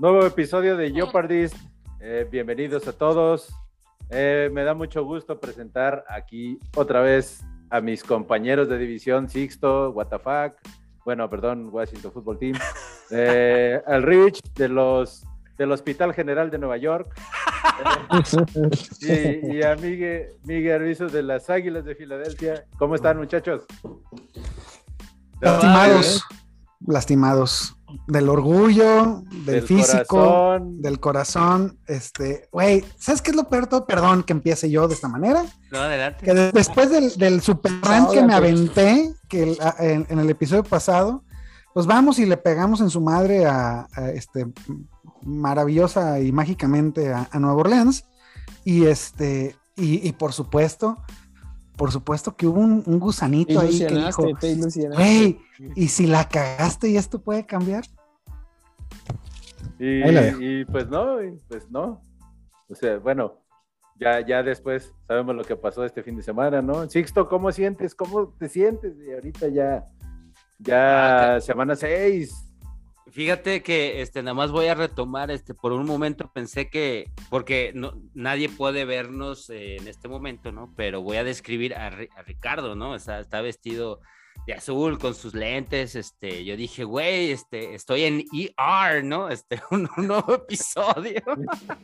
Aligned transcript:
Nuevo 0.00 0.26
episodio 0.26 0.76
de 0.76 0.92
Jeopardist. 0.92 1.56
Eh, 2.00 2.26
bienvenidos 2.28 2.88
a 2.88 2.92
todos. 2.92 3.54
Eh, 4.10 4.50
me 4.52 4.64
da 4.64 4.74
mucho 4.74 5.04
gusto 5.04 5.38
presentar 5.38 6.04
aquí 6.08 6.58
otra 6.74 7.00
vez 7.00 7.44
a 7.70 7.80
mis 7.80 8.02
compañeros 8.02 8.68
de 8.68 8.76
división 8.76 9.28
Sixto, 9.28 9.90
WTF, 9.90 10.56
bueno, 11.04 11.30
perdón, 11.30 11.68
Washington 11.70 12.10
Football 12.10 12.38
Team, 12.38 12.58
eh, 13.12 13.80
al 13.86 14.02
Rich 14.02 14.40
de 14.54 14.68
los 14.68 15.24
del 15.56 15.70
Hospital 15.70 16.12
General 16.12 16.50
de 16.50 16.58
Nueva 16.58 16.76
York 16.76 17.14
y, 19.00 19.62
a 19.62 19.76
Miguel, 19.76 20.30
Miguel 20.42 20.96
de 20.96 21.22
las 21.22 21.48
Águilas 21.48 21.84
de 21.84 21.94
Filadelfia. 21.94 22.64
¿Cómo 22.78 22.96
están, 22.96 23.16
muchachos? 23.16 23.64
Lastimados, 25.40 26.24
lastimados 26.84 27.76
del 28.06 28.28
orgullo, 28.28 29.22
del, 29.44 29.62
físico, 29.62 30.58
del 30.60 31.00
corazón. 31.00 31.78
Este, 31.86 32.48
güey, 32.52 32.84
¿sabes 32.98 33.22
qué 33.22 33.30
es 33.30 33.36
lo 33.36 33.48
peor? 33.48 33.68
Perdón 33.86 34.22
que 34.22 34.32
empiece 34.32 34.70
yo 34.70 34.88
de 34.88 34.94
esta 34.94 35.08
manera. 35.08 35.44
No, 35.70 35.78
adelante. 35.78 36.24
Que 36.24 36.34
después 36.34 36.90
del, 36.90 37.16
del 37.16 37.40
super 37.40 37.72
rant 37.82 38.10
que 38.10 38.22
me 38.22 38.34
aventé 38.34 39.14
que 39.28 39.56
en, 39.78 40.18
el 40.18 40.30
episodio 40.30 40.64
pasado, 40.64 41.24
pues 41.72 41.86
vamos 41.86 42.18
y 42.18 42.26
le 42.26 42.36
pegamos 42.36 42.80
en 42.80 42.90
su 42.90 43.00
madre 43.00 43.46
a, 43.46 43.88
este 44.14 44.46
maravillosa 45.22 46.20
y 46.20 46.32
mágicamente 46.32 47.12
a, 47.12 47.28
Nueva 47.38 47.56
Orleans. 47.56 48.04
Y 48.64 48.84
este, 48.86 49.56
y, 49.76 50.12
por 50.12 50.32
supuesto, 50.32 50.96
por 51.76 51.90
supuesto 51.90 52.36
que 52.36 52.46
hubo 52.46 52.60
un, 52.60 52.82
gusanito 52.98 53.60
ahí 53.60 53.78
que 53.78 53.94
dijo, 53.94 54.26
hey, 54.96 55.40
y 55.74 55.88
si 55.88 56.06
la 56.06 56.28
cagaste 56.28 56.88
y 56.88 56.96
esto 56.96 57.20
puede 57.20 57.44
cambiar. 57.44 57.84
Y, 59.78 60.64
pues 60.66 60.88
no, 60.88 61.16
pues 61.48 61.70
no. 61.70 62.00
O 62.68 62.74
sea, 62.74 62.98
bueno, 62.98 63.40
ya, 63.96 64.24
ya 64.24 64.42
después 64.42 64.94
sabemos 65.06 65.34
lo 65.34 65.44
que 65.44 65.56
pasó 65.56 65.84
este 65.84 66.02
fin 66.02 66.16
de 66.16 66.22
semana, 66.22 66.62
¿no? 66.62 66.88
Sixto, 66.88 67.28
¿cómo 67.28 67.50
sientes? 67.52 67.94
¿Cómo 67.94 68.28
te 68.38 68.48
sientes? 68.48 68.94
Y 69.06 69.12
ahorita 69.12 69.48
ya, 69.48 69.84
ya 70.58 71.34
ah, 71.34 71.40
semana 71.40 71.74
seis. 71.74 72.53
Fíjate 73.14 73.62
que 73.62 74.02
este, 74.02 74.24
nada 74.24 74.34
más 74.34 74.50
voy 74.50 74.66
a 74.66 74.74
retomar, 74.74 75.30
este, 75.30 75.54
por 75.54 75.70
un 75.70 75.86
momento 75.86 76.32
pensé 76.32 76.68
que, 76.68 77.12
porque 77.30 77.70
no, 77.72 77.92
nadie 78.12 78.48
puede 78.48 78.84
vernos 78.84 79.50
eh, 79.50 79.76
en 79.76 79.86
este 79.86 80.08
momento, 80.08 80.50
¿no? 80.50 80.74
Pero 80.76 81.00
voy 81.00 81.18
a 81.18 81.22
describir 81.22 81.76
a, 81.76 81.86
a 81.86 82.22
Ricardo, 82.22 82.74
¿no? 82.74 82.96
está 82.96 83.40
vestido 83.40 84.00
de 84.46 84.54
azul 84.54 84.98
con 84.98 85.14
sus 85.14 85.34
lentes, 85.34 85.94
este, 85.94 86.44
yo 86.44 86.56
dije, 86.56 86.84
güey, 86.84 87.30
este, 87.30 87.74
estoy 87.74 88.04
en 88.04 88.24
ER, 88.32 89.02
¿no? 89.02 89.30
Este, 89.30 89.60
un, 89.70 89.88
nuevo 89.96 90.34
episodio. 90.34 91.22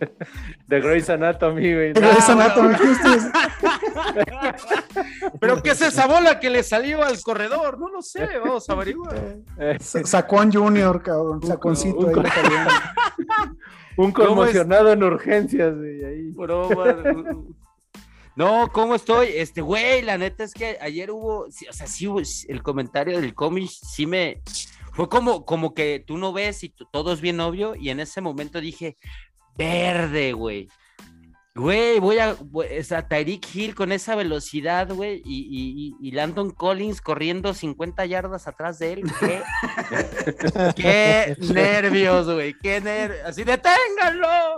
De 0.67 0.81
Grey's 0.81 1.09
Anatomy, 1.09 1.73
güey. 1.73 1.93
De 1.93 2.01
Grey's 2.01 2.29
Anatomy, 2.29 2.75
Pero 5.41 5.63
¿qué 5.63 5.71
es 5.71 5.81
esa 5.81 6.07
bola 6.07 6.39
que 6.39 6.51
le 6.51 6.63
salió 6.63 7.03
al 7.03 7.21
corredor? 7.23 7.79
No 7.79 7.89
lo 7.89 8.03
sé, 8.03 8.29
vamos 8.39 8.69
a 8.69 8.75
averiguar. 8.75 9.39
Sacón 9.81 10.53
Junior, 10.53 11.03
cabrón, 11.03 11.43
saconcito 11.43 11.99
un, 11.99 12.27
ahí. 12.27 12.33
Un 13.97 14.13
conmocionado 14.13 14.93
en 14.93 15.03
urgencias, 15.03 15.77
güey, 15.77 16.05
ahí. 16.05 16.33
No, 18.41 18.73
¿cómo 18.73 18.95
estoy? 18.95 19.29
Este, 19.35 19.61
güey, 19.61 20.01
la 20.01 20.17
neta 20.17 20.45
es 20.45 20.55
que 20.55 20.79
ayer 20.81 21.11
hubo, 21.11 21.41
o 21.41 21.51
sea, 21.51 21.87
sí, 21.87 22.09
el 22.49 22.63
comentario 22.63 23.21
del 23.21 23.35
cómic 23.35 23.69
sí 23.69 24.07
me, 24.07 24.41
fue 24.95 25.11
como, 25.11 25.45
como 25.45 25.75
que 25.75 26.03
tú 26.07 26.17
no 26.17 26.33
ves 26.33 26.65
y 26.65 26.75
todo 26.91 27.13
es 27.13 27.21
bien 27.21 27.39
obvio 27.41 27.75
y 27.75 27.91
en 27.91 28.01
ese 28.01 28.23
momento 28.23 28.59
dije, 28.63 28.97
verde, 29.59 30.33
güey. 30.33 30.69
Güey, 31.55 31.99
voy 31.99 32.17
a, 32.17 32.35
sea, 32.83 33.07
Tyreek 33.07 33.55
Hill 33.55 33.75
con 33.75 33.93
esa 33.93 34.17
velocidad, 34.17 34.91
güey, 34.91 35.21
y, 35.23 35.95
y, 36.01 36.11
Landon 36.13 36.51
Collins 36.51 37.03
corriendo 37.03 37.53
50 37.53 38.07
yardas 38.07 38.49
atrás 38.49 38.79
de 38.79 38.95
él. 38.95 39.03
¿Qué, 39.21 39.43
qué 40.77 41.37
nervios, 41.53 42.25
güey, 42.25 42.55
qué 42.55 42.81
nervios. 42.81 43.21
Así, 43.27 43.45
deténganlo. 43.45 44.57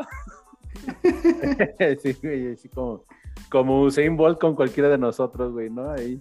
sí, 2.00 2.16
güey, 2.22 2.52
así 2.52 2.68
como 2.68 3.04
como 3.50 3.82
Usain 3.82 4.16
Bolt 4.16 4.40
con 4.40 4.54
cualquiera 4.54 4.88
de 4.88 4.98
nosotros, 4.98 5.52
güey, 5.52 5.70
¿no? 5.70 5.90
Ahí. 5.90 6.20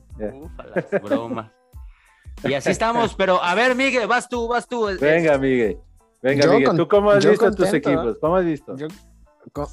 broma. 1.04 1.52
Y 2.44 2.54
así 2.54 2.72
estamos, 2.72 3.14
pero 3.16 3.42
a 3.42 3.54
ver, 3.56 3.76
Miguel, 3.76 4.08
vas 4.08 4.28
tú, 4.28 4.48
vas 4.48 4.68
tú. 4.68 4.88
Venga, 5.00 5.38
Miguel. 5.38 5.78
Venga, 6.22 6.48
Miguel, 6.48 6.76
¿tú 6.76 6.88
cómo 6.88 7.12
has 7.12 7.26
visto 7.26 7.52
tus 7.52 7.74
equipos? 7.74 8.18
¿Cómo 8.20 8.36
has 8.36 8.46
visto? 8.46 8.76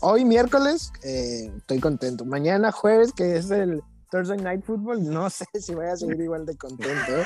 hoy 0.00 0.24
miércoles 0.24 0.92
eh, 1.02 1.52
estoy 1.56 1.78
contento. 1.78 2.24
Mañana 2.24 2.72
jueves, 2.72 3.12
que 3.12 3.36
es 3.36 3.50
el 3.50 3.82
Thursday 4.10 4.38
Night 4.38 4.64
Football, 4.64 5.04
no 5.04 5.28
sé 5.30 5.46
si 5.54 5.74
voy 5.74 5.86
a 5.86 5.96
seguir 5.96 6.20
igual 6.20 6.46
de 6.46 6.56
contento. 6.56 7.16
¿eh? 7.16 7.24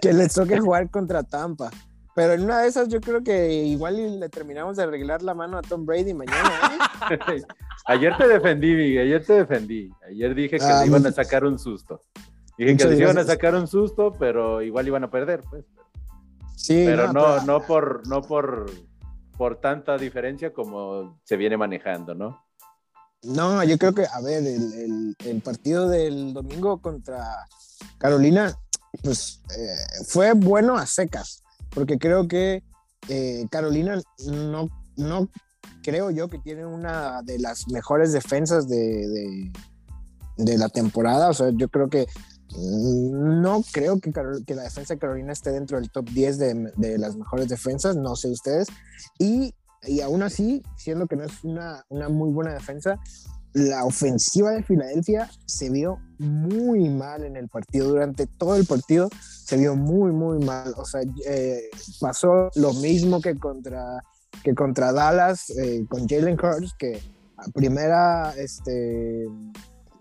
que 0.00 0.12
les 0.12 0.34
toque 0.34 0.58
jugar 0.58 0.90
contra 0.90 1.22
Tampa. 1.22 1.70
Pero 2.14 2.32
en 2.32 2.42
una 2.42 2.60
de 2.60 2.68
esas 2.68 2.88
yo 2.88 3.00
creo 3.00 3.22
que 3.22 3.52
igual 3.52 4.18
le 4.18 4.28
terminamos 4.28 4.76
de 4.76 4.82
arreglar 4.82 5.22
la 5.22 5.34
mano 5.34 5.58
a 5.58 5.62
Tom 5.62 5.86
Brady 5.86 6.12
mañana. 6.12 6.78
¿eh? 7.10 7.42
ayer 7.86 8.16
te 8.16 8.26
defendí, 8.26 8.74
Miguel, 8.74 9.06
ayer 9.06 9.24
te 9.24 9.32
defendí. 9.34 9.90
Ayer 10.08 10.34
dije 10.34 10.58
que 10.58 10.64
le 10.64 10.86
iban 10.86 11.06
a 11.06 11.12
sacar 11.12 11.44
un 11.44 11.58
susto. 11.58 12.00
Dije 12.58 12.76
que 12.76 12.84
les 12.86 13.00
iban 13.00 13.18
a 13.18 13.24
sacar 13.24 13.54
un 13.54 13.66
susto, 13.66 14.12
pero 14.18 14.60
igual 14.60 14.86
iban 14.86 15.04
a 15.04 15.10
perder, 15.10 15.42
pues. 15.48 15.64
Sí, 16.56 16.82
pero 16.84 17.12
no, 17.12 17.42
no, 17.44 17.62
por, 17.62 18.06
no 18.06 18.20
por, 18.20 18.70
por 19.38 19.60
tanta 19.60 19.96
diferencia 19.96 20.52
como 20.52 21.18
se 21.24 21.36
viene 21.36 21.56
manejando, 21.56 22.14
¿no? 22.14 22.44
No, 23.22 23.62
yo 23.64 23.78
creo 23.78 23.94
que, 23.94 24.04
a 24.04 24.20
ver, 24.20 24.44
el, 24.46 25.16
el, 25.24 25.40
partido 25.42 25.88
del 25.88 26.34
domingo 26.34 26.80
contra 26.80 27.46
Carolina, 27.98 28.54
pues 29.02 29.42
eh, 29.56 30.04
fue 30.06 30.32
bueno 30.32 30.76
a 30.76 30.86
secas 30.86 31.42
porque 31.70 31.98
creo 31.98 32.28
que 32.28 32.62
eh, 33.08 33.46
Carolina 33.50 34.00
no, 34.26 34.68
no 34.96 35.28
creo 35.82 36.10
yo 36.10 36.28
que 36.28 36.38
tiene 36.38 36.66
una 36.66 37.22
de 37.22 37.38
las 37.38 37.68
mejores 37.68 38.12
defensas 38.12 38.68
de, 38.68 39.50
de, 40.36 40.58
la 40.58 40.68
temporada. 40.68 41.30
O 41.30 41.34
sea, 41.34 41.50
yo 41.50 41.68
creo 41.68 41.88
que 41.88 42.06
mm, 42.50 43.40
no 43.40 43.62
creo 43.72 44.00
que, 44.00 44.12
que, 44.46 44.54
la 44.54 44.62
defensa 44.62 44.94
de 44.94 45.00
Carolina 45.00 45.32
esté 45.32 45.50
dentro 45.50 45.78
del 45.78 45.90
top 45.90 46.08
10 46.10 46.38
de, 46.38 46.72
de, 46.76 46.98
las 46.98 47.16
mejores 47.16 47.48
defensas, 47.48 47.96
no 47.96 48.16
sé 48.16 48.28
ustedes. 48.28 48.68
Y, 49.18 49.54
y 49.82 50.00
aún 50.00 50.22
así, 50.22 50.62
siendo 50.76 51.06
que 51.06 51.16
no 51.16 51.24
es 51.24 51.44
una, 51.44 51.84
una 51.88 52.08
muy 52.08 52.30
buena 52.30 52.52
defensa, 52.52 52.98
la 53.52 53.84
ofensiva 53.84 54.52
de 54.52 54.62
Filadelfia 54.62 55.30
se 55.46 55.70
vio 55.70 55.98
muy 56.18 56.88
mal 56.88 57.24
en 57.24 57.36
el 57.36 57.48
partido. 57.48 57.88
Durante 57.88 58.26
todo 58.26 58.56
el 58.56 58.66
partido 58.66 59.08
se 59.20 59.56
vio 59.56 59.74
muy, 59.74 60.12
muy 60.12 60.44
mal. 60.44 60.72
O 60.76 60.84
sea, 60.84 61.02
eh, 61.26 61.62
pasó 62.00 62.50
lo 62.54 62.72
mismo 62.74 63.20
que 63.20 63.36
contra, 63.36 64.02
que 64.44 64.54
contra 64.54 64.92
Dallas 64.92 65.50
eh, 65.50 65.84
con 65.88 66.08
Jalen 66.08 66.38
Hurts, 66.38 66.74
que 66.78 67.00
primera, 67.54 68.34
este, 68.36 69.26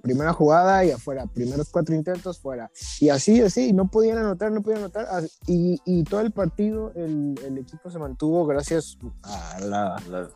primera 0.01 0.33
jugada 0.33 0.85
y 0.85 0.91
afuera, 0.91 1.25
primeros 1.25 1.69
cuatro 1.69 1.95
intentos 1.95 2.39
fuera. 2.39 2.69
Y 2.99 3.09
así, 3.09 3.41
así, 3.41 3.73
no 3.73 3.89
podían 3.89 4.19
anotar, 4.19 4.51
no 4.51 4.61
podían 4.61 4.81
anotar. 4.81 5.23
Y, 5.47 5.79
y 5.85 6.03
todo 6.03 6.21
el 6.21 6.31
partido, 6.31 6.91
el, 6.95 7.39
el, 7.45 7.57
equipo 7.57 7.89
se 7.89 7.97
mantuvo 7.97 8.45
gracias 8.45 8.97
a 9.23 9.59
la, 9.61 9.95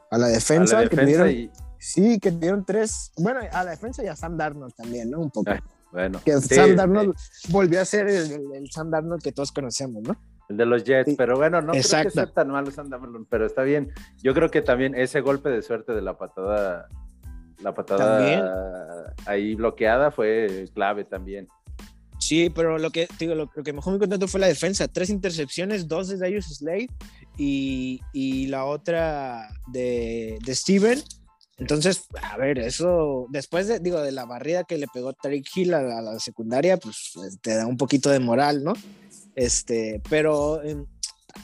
a 0.09 0.17
la 0.17 0.27
defensa, 0.27 0.87
que 0.87 0.97
tuvieron. 0.97 1.51
Sí, 1.83 2.17
que 2.17 2.31
dieron 2.31 2.63
tres. 2.63 3.11
Bueno, 3.17 3.41
a 3.51 3.63
la 3.65 3.71
defensa 3.71 4.01
y 4.01 4.07
a 4.07 4.15
Sam 4.15 4.37
Darnold 4.37 4.73
también, 4.73 5.11
¿no? 5.11 5.19
Un 5.19 5.29
poco. 5.29 5.51
Ah, 5.51 5.61
bueno. 5.91 6.21
Que 6.23 6.39
Sam 6.39 6.77
Darnold 6.77 7.13
volvió 7.49 7.81
a 7.81 7.85
ser 7.85 8.07
el, 8.07 8.71
Sam 8.71 8.89
Darnold 8.89 9.21
que 9.21 9.33
todos 9.33 9.51
conocemos, 9.51 10.01
¿no? 10.01 10.15
El 10.47 10.55
de 10.55 10.65
los 10.65 10.85
Jets, 10.85 11.13
pero 11.17 11.35
bueno, 11.35 11.61
no 11.61 11.73
creo 11.73 12.03
que 12.03 12.09
sea 12.09 12.25
tan 12.27 12.51
malo 12.51 12.71
Sam 12.71 12.89
Darnold, 12.89 13.27
pero 13.29 13.45
está 13.45 13.63
bien. 13.63 13.91
Yo 14.21 14.33
creo 14.33 14.49
que 14.49 14.61
también 14.61 14.95
ese 14.95 15.19
golpe 15.19 15.49
de 15.49 15.61
suerte 15.61 15.91
de 15.91 16.01
la 16.01 16.17
patada, 16.17 16.87
la 17.61 17.73
patada 17.73 19.13
ahí 19.25 19.53
bloqueada 19.55 20.09
fue 20.09 20.69
clave 20.73 21.03
también. 21.03 21.49
Sí, 22.17 22.49
pero 22.49 22.77
lo 22.77 22.91
que 22.91 23.09
digo, 23.19 23.35
lo, 23.35 23.49
que 23.49 23.73
mejor 23.73 23.91
me 23.91 23.99
contento 23.99 24.29
fue 24.29 24.39
la 24.39 24.47
defensa. 24.47 24.87
Tres 24.87 25.09
intercepciones, 25.09 25.89
dos 25.89 26.07
de 26.07 26.17
Darius 26.17 26.45
Slade 26.45 26.87
y, 27.37 27.99
y 28.13 28.47
la 28.47 28.63
otra 28.63 29.49
de, 29.67 30.39
de 30.45 30.55
Steven 30.55 31.03
entonces, 31.57 32.07
a 32.21 32.37
ver, 32.37 32.59
eso, 32.59 33.27
después 33.29 33.67
de, 33.67 33.79
digo, 33.79 34.01
de 34.01 34.11
la 34.11 34.25
barrida 34.25 34.63
que 34.63 34.77
le 34.77 34.87
pegó 34.87 35.13
Tariq 35.13 35.45
Hill 35.55 35.73
a 35.73 36.01
la, 36.01 36.19
secundaria, 36.19 36.77
pues, 36.77 37.11
pues 37.13 37.39
te 37.41 37.55
da 37.55 37.67
un 37.67 37.77
poquito 37.77 38.09
de 38.09 38.19
moral, 38.19 38.63
¿no? 38.63 38.73
Este, 39.35 40.01
pero 40.09 40.63
en, 40.63 40.87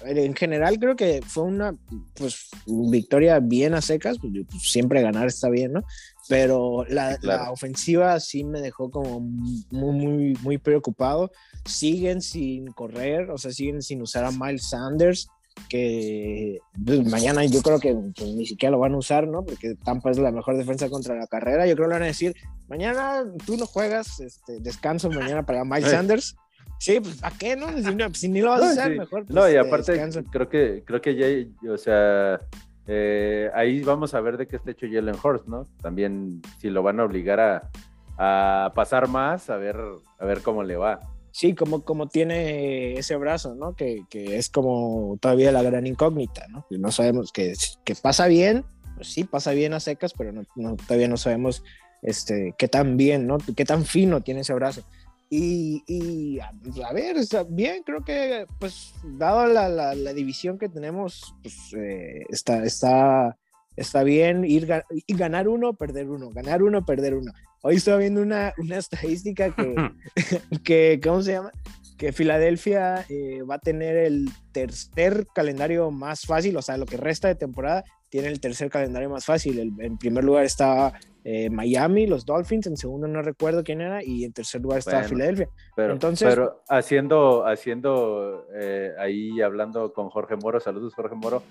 en 0.04 0.36
general 0.36 0.80
creo 0.80 0.96
que 0.96 1.22
fue 1.26 1.44
una, 1.44 1.76
pues, 2.16 2.50
victoria 2.66 3.40
bien 3.40 3.76
a 3.76 3.82
secas, 3.82 4.18
pues, 4.20 4.34
pues 4.50 4.64
siempre 4.64 5.02
ganar 5.02 5.28
está 5.28 5.50
bien, 5.50 5.74
¿no? 5.74 5.84
Pero 6.28 6.86
la, 6.88 7.18
la, 7.22 7.52
ofensiva 7.52 8.20
sí 8.20 8.44
me 8.44 8.62
dejó 8.62 8.92
como 8.92 9.20
muy, 9.20 9.66
muy, 9.72 10.38
muy 10.42 10.58
preocupado. 10.60 11.32
Siguen 11.66 12.22
sin 12.22 12.68
correr, 12.68 13.32
o 13.32 13.38
sea, 13.40 13.52
siguen 13.52 13.82
sin 13.82 14.02
usar 14.02 14.26
a 14.26 14.32
Miles 14.32 14.70
Sanders. 14.70 15.28
Que 15.68 16.60
pues, 16.84 17.06
mañana 17.06 17.46
yo 17.46 17.62
creo 17.62 17.80
que 17.80 17.94
pues, 18.16 18.30
ni 18.34 18.46
siquiera 18.46 18.72
lo 18.72 18.80
van 18.80 18.94
a 18.94 18.98
usar, 18.98 19.28
¿no? 19.28 19.44
Porque 19.44 19.76
Tampa 19.84 20.12
es 20.12 20.18
la 20.18 20.32
mejor 20.32 20.58
defensa 20.58 20.90
contra 20.90 21.16
la 21.16 21.28
carrera. 21.28 21.68
Yo 21.68 21.76
creo 21.76 21.88
que 21.88 21.90
le 21.90 21.96
van 21.96 22.04
a 22.04 22.08
decir, 22.08 22.36
mañana 22.68 23.24
tú 23.46 23.58
no 23.58 23.66
juegas, 23.66 24.20
este, 24.20 24.60
descanso 24.60 25.10
mañana 25.10 25.46
para 25.46 25.64
Mike 25.64 25.90
Sanders. 25.90 26.36
Sí, 26.80 27.00
pues 27.02 27.22
¿a 27.24 27.32
qué 27.32 27.56
no? 27.58 27.68
Si, 28.14 28.30
ni 28.30 28.42
lo 28.42 28.52
vas 28.52 28.62
a 28.62 28.70
hacer, 28.70 28.98
mejor. 28.98 29.26
no, 29.30 29.50
y 29.50 29.54
pues, 29.54 29.68
aparte, 29.68 30.24
creo 30.32 30.48
que, 30.48 30.84
creo 30.86 31.02
que 31.02 31.16
ya, 31.16 31.72
o 31.72 31.78
sea, 31.78 32.40
eh, 32.88 33.52
ahí 33.54 33.82
vamos 33.82 34.14
a 34.14 34.22
ver 34.22 34.38
de 34.38 34.48
qué 34.48 34.56
está 34.56 34.72
hecho 34.72 34.88
Jalen 34.90 35.16
Horst, 35.22 35.48
¿no? 35.48 35.66
También 35.82 36.42
si 36.60 36.70
lo 36.70 36.82
van 36.82 37.00
a 37.02 37.04
obligar 37.04 37.40
a, 37.40 37.70
a 38.18 38.72
pasar 38.74 39.08
más, 39.10 39.50
a 39.50 39.58
ver, 39.58 39.78
a 40.20 40.26
ver 40.26 40.42
cómo 40.42 40.64
le 40.64 40.78
va. 40.78 41.00
Sí, 41.32 41.54
como, 41.54 41.84
como 41.84 42.08
tiene 42.08 42.94
ese 42.98 43.16
brazo, 43.16 43.56
¿no? 43.56 43.76
Que, 43.76 44.04
que 44.10 44.38
es 44.38 44.50
como 44.50 45.18
todavía 45.22 45.52
la 45.52 45.64
gran 45.64 45.88
incógnita, 45.88 46.48
¿no? 46.48 46.66
No 46.70 46.92
sabemos 46.92 47.32
que, 47.32 47.54
que 47.84 47.96
pasa 47.96 48.28
bien, 48.28 48.66
pues 48.96 49.14
sí, 49.14 49.24
pasa 49.24 49.52
bien 49.52 49.74
a 49.74 49.80
secas, 49.80 50.14
pero 50.18 50.32
no, 50.34 50.76
todavía 50.76 51.08
no 51.08 51.18
sabemos 51.18 51.64
este, 52.02 52.54
qué 52.58 52.68
tan 52.68 52.98
bien, 52.98 53.28
¿no? 53.28 53.38
Qué 53.56 53.66
tan 53.66 53.86
fino 53.86 54.22
tiene 54.22 54.42
ese 54.42 54.54
brazo. 54.54 54.84
Y, 55.30 55.84
y 55.88 56.40
a, 56.40 56.92
ver, 56.92 57.18
está 57.18 57.44
bien, 57.44 57.84
creo 57.84 58.04
que, 58.04 58.46
pues, 58.60 58.94
dado 59.04 59.46
la, 59.46 59.70
la, 59.70 59.94
la 59.94 60.14
división 60.14 60.58
que 60.58 60.70
tenemos, 60.70 61.36
pues, 61.44 61.56
eh, 61.78 62.26
está, 62.30 62.64
está, 62.64 63.38
está 63.80 64.04
bien 64.04 64.46
ir 64.46 64.68
y 65.08 65.16
ganar 65.16 65.48
uno, 65.48 65.74
perder 65.74 66.10
uno, 66.10 66.30
ganar 66.30 66.64
uno, 66.64 66.86
perder 66.86 67.16
uno. 67.16 67.32
Hoy 67.62 67.76
estoy 67.76 68.00
viendo 68.00 68.22
una, 68.22 68.54
una 68.58 68.78
estadística 68.78 69.56
que, 69.56 69.76
que, 70.64 71.00
¿cómo 71.04 71.22
se 71.22 71.34
llama? 71.34 71.52
Que 71.98 72.12
Filadelfia 72.12 73.06
eh, 73.10 73.42
va 73.42 73.56
a 73.56 73.60
tener 73.60 73.98
el 73.98 74.30
tercer 74.52 75.28
calendario 75.34 75.92
más 75.92 76.26
fácil, 76.26 76.56
o 76.58 76.62
sea, 76.62 76.78
lo 76.78 76.86
que 76.86 76.98
resta 76.98 77.28
de 77.28 77.36
temporada 77.36 77.84
tiene 78.10 78.28
el 78.28 78.40
tercer 78.40 78.70
calendario 78.70 79.10
más 79.10 79.26
fácil. 79.26 79.74
en 79.80 79.98
primer 79.98 80.24
lugar 80.24 80.46
está 80.46 80.94
eh, 81.26 81.50
Miami, 81.50 82.08
los 82.08 82.26
Dolphins, 82.26 82.68
en 82.68 82.78
segundo 82.78 83.08
no 83.08 83.22
recuerdo 83.22 83.64
quién 83.64 83.82
era, 83.82 84.04
y 84.04 84.24
en 84.24 84.32
tercer 84.32 84.62
lugar 84.62 84.80
está 84.80 85.04
Filadelfia. 85.04 85.50
Pero, 85.76 85.94
Entonces, 85.94 86.28
pero 86.28 86.64
haciendo, 86.70 87.46
haciendo 87.46 88.48
eh, 88.56 88.94
ahí 88.98 89.42
hablando 89.42 89.92
con 89.92 90.10
Jorge 90.10 90.38
Moro, 90.38 90.60
saludos 90.60 90.96
Jorge 90.96 91.16
Moro, 91.16 91.44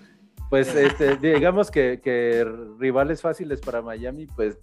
pues 0.51 0.75
este, 0.75 1.17
digamos 1.17 1.71
que, 1.71 2.01
que, 2.03 2.47
rivales 2.79 3.21
fáciles 3.21 3.61
para 3.61 3.83
Miami, 3.83 4.27
pues 4.27 4.59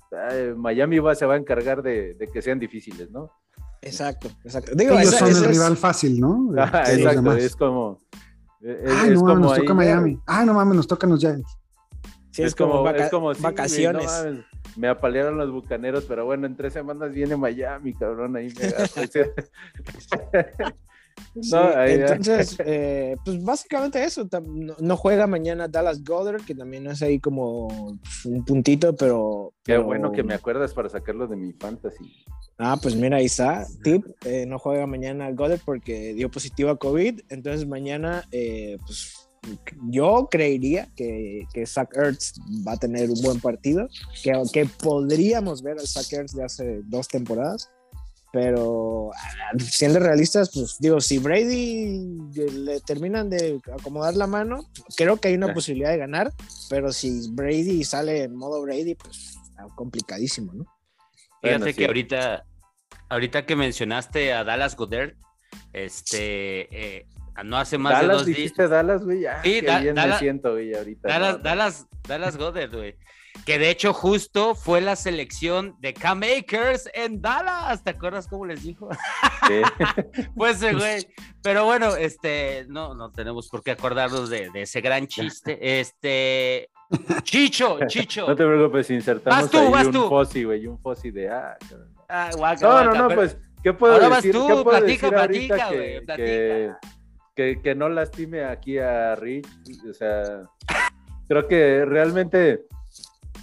Miami 0.56 1.00
va, 1.00 1.16
se 1.16 1.26
va 1.26 1.36
a 1.36 1.38
encargar 1.38 1.84
de, 1.84 2.30
que 2.32 2.42
sean 2.42 2.60
difíciles, 2.60 3.12
¿no? 3.12 3.32
Exacto, 3.82 4.30
exacto. 4.44 4.72
Ellos 4.78 5.12
son 5.12 5.30
el 5.30 5.46
rival 5.46 5.78
fácil, 5.78 6.20
¿no? 6.20 6.52
exacto, 6.58 7.34
es 7.34 7.56
como... 7.56 8.00
Es, 8.62 9.12
no, 9.12 9.20
como 9.20 9.36
nos 9.36 9.58
toca 9.58 9.74
Miami. 9.76 10.20
Ah, 10.26 10.44
no 10.44 10.56
mames, 10.56 10.76
nos 10.76 10.88
tocan 10.88 11.12
los 11.12 11.20
Giants. 11.20 11.56
Sí, 12.32 12.42
es, 12.44 12.56
como, 12.56 12.84
vacaciones. 12.84 14.12
me 14.76 14.90
apalearon 14.90 15.38
los 15.38 15.52
bucaneros, 15.52 16.04
pero 16.04 16.26
bueno, 16.26 16.48
en 16.48 16.58
tres 16.58 16.74
semanas 16.74 17.14
viene 17.14 17.38
Miami, 17.38 17.94
cabrón, 17.94 18.36
ahí 18.36 18.52
me 18.60 18.74
entonces, 21.36 22.56
eh, 22.60 23.18
pues 23.24 23.44
básicamente 23.44 24.04
eso. 24.04 24.28
No, 24.80 24.98
juega 24.98 25.28
mañana 25.28 25.68
Dallas 25.68 26.04
Goddard, 26.04 26.46
que 26.46 26.56
también 26.56 26.88
es 26.88 27.02
ahí 27.02 27.20
como 27.20 27.68
un 28.26 28.46
puntito, 28.46 28.96
pero. 28.96 29.54
Qué 29.64 29.78
bueno 29.78 30.12
que 30.12 30.24
me 30.24 30.34
acuerdas 30.34 30.74
para 30.74 30.90
sacarlo 30.90 31.28
de 31.28 31.36
mi 31.36 31.54
fantasy. 31.54 32.24
Ah, 32.58 32.78
pues 32.82 32.96
mira, 32.96 33.18
ahí 33.18 33.26
está. 33.26 33.66
Tip: 33.84 34.06
eh, 34.26 34.46
no 34.46 34.60
juega 34.60 34.88
mañana 34.88 35.30
Goddard 35.32 35.62
porque 35.66 36.14
dio 36.14 36.30
positivo 36.32 36.70
a 36.70 36.78
COVID. 36.78 37.22
Entonces, 37.30 37.68
mañana, 37.68 38.24
eh, 38.32 38.78
pues 38.86 39.28
yo 39.90 40.28
creería 40.32 40.88
que, 40.96 41.46
que 41.54 41.66
Zach 41.66 41.90
Ertz 41.96 42.40
va 42.68 42.74
a 42.74 42.78
tener 42.78 43.10
un 43.10 43.22
buen 43.22 43.40
partido, 43.40 43.88
que, 44.24 44.34
que 44.52 44.66
podríamos 44.66 45.62
ver 45.62 45.78
al 45.78 45.88
Zach 45.88 46.12
Ertz 46.12 46.34
de 46.34 46.44
hace 46.44 46.82
dos 46.86 47.08
temporadas 47.08 47.70
pero 48.36 49.12
ah, 49.14 49.54
siendo 49.60 49.98
realistas, 49.98 50.52
pues 50.54 50.76
digo, 50.78 51.00
si 51.00 51.20
Brady 51.20 52.20
le 52.36 52.82
terminan 52.82 53.30
de 53.30 53.62
acomodar 53.80 54.14
la 54.16 54.28
mano, 54.28 54.66
creo 54.98 55.16
que 55.16 55.30
hay 55.30 55.36
una 55.36 55.54
posibilidad 55.54 55.92
de 55.92 56.00
ganar, 56.00 56.34
pero 56.70 56.92
si 56.92 57.30
Brady 57.30 57.86
sale 57.86 58.24
en 58.24 58.36
modo 58.36 58.62
Brady, 58.62 58.96
pues 58.96 59.38
complicadísimo, 59.76 60.52
¿no? 60.52 60.66
Fíjate 61.42 61.74
que 61.76 61.86
ahorita, 61.86 62.46
ahorita 63.08 63.46
que 63.46 63.56
mencionaste 63.56 64.34
a 64.34 64.44
Dallas 64.44 64.76
Goddard, 64.76 65.14
este, 65.72 66.98
eh, 66.98 67.08
no 67.46 67.56
hace 67.56 67.78
más 67.78 68.02
de 68.02 68.08
dos 68.08 68.26
días. 68.26 68.52
Dallas, 68.58 69.02
güey, 69.06 69.22
ya. 69.22 69.42
Sí, 69.44 69.62
bien 69.62 69.96
me 69.96 70.18
siento, 70.18 70.52
güey, 70.52 70.74
ahorita. 70.76 71.08
Dallas, 71.08 71.42
Dallas, 71.42 71.88
Dallas 72.06 72.36
Goddard, 72.36 72.76
güey 72.76 72.98
que 73.46 73.60
de 73.60 73.70
hecho 73.70 73.94
justo 73.94 74.56
fue 74.56 74.82
la 74.82 74.96
selección 74.96 75.76
de 75.80 75.94
Cam 75.94 76.22
Akers 76.24 76.90
en 76.96 77.22
Dallas. 77.22 77.84
¿Te 77.84 77.92
acuerdas 77.92 78.28
cómo 78.28 78.46
les 78.46 78.64
dijo? 78.64 78.90
Sí. 79.48 79.62
pues 80.36 80.62
güey. 80.62 81.08
Pero 81.44 81.66
bueno, 81.66 81.96
este, 81.96 82.66
no, 82.68 82.96
no 82.96 83.12
tenemos 83.12 83.48
por 83.48 83.62
qué 83.62 83.72
acordarnos 83.72 84.30
de, 84.30 84.50
ese 84.56 84.82
gran 84.82 85.08
chiste. 85.08 85.60
Este, 85.76 86.70
Chicho, 87.24 87.80
Chicho. 87.88 88.28
No 88.28 88.36
te 88.36 88.46
preocupes, 88.46 88.90
insertamos 88.90 89.50
tú, 89.50 89.58
ahí 89.76 89.86
un 89.86 90.10
Fossi, 90.10 90.44
güey, 90.44 90.66
un 90.68 90.80
Fossi 90.80 91.12
de 91.12 91.30
ah. 91.30 91.58
ah 92.10 92.30
guaca, 92.36 92.68
no, 92.68 92.84
no, 92.84 93.10
no, 93.10 93.16
pues, 93.16 93.38
¿qué 93.64 93.74
puedo 93.74 93.94
ahora 93.94 94.10
decir? 94.16 94.36
Vas 94.36 94.48
tú, 94.48 94.64
platica, 94.64 95.10
platica, 95.10 95.68
güey, 95.70 96.06
platica. 96.06 96.80
Que, 97.36 97.62
que 97.62 97.76
no 97.76 97.90
lastime 97.90 98.46
aquí 98.46 98.78
a 98.78 99.16
Rich, 99.16 99.48
o 99.90 99.94
sea, 99.94 100.44
creo 101.28 101.48
que 101.48 101.84
realmente 101.86 102.66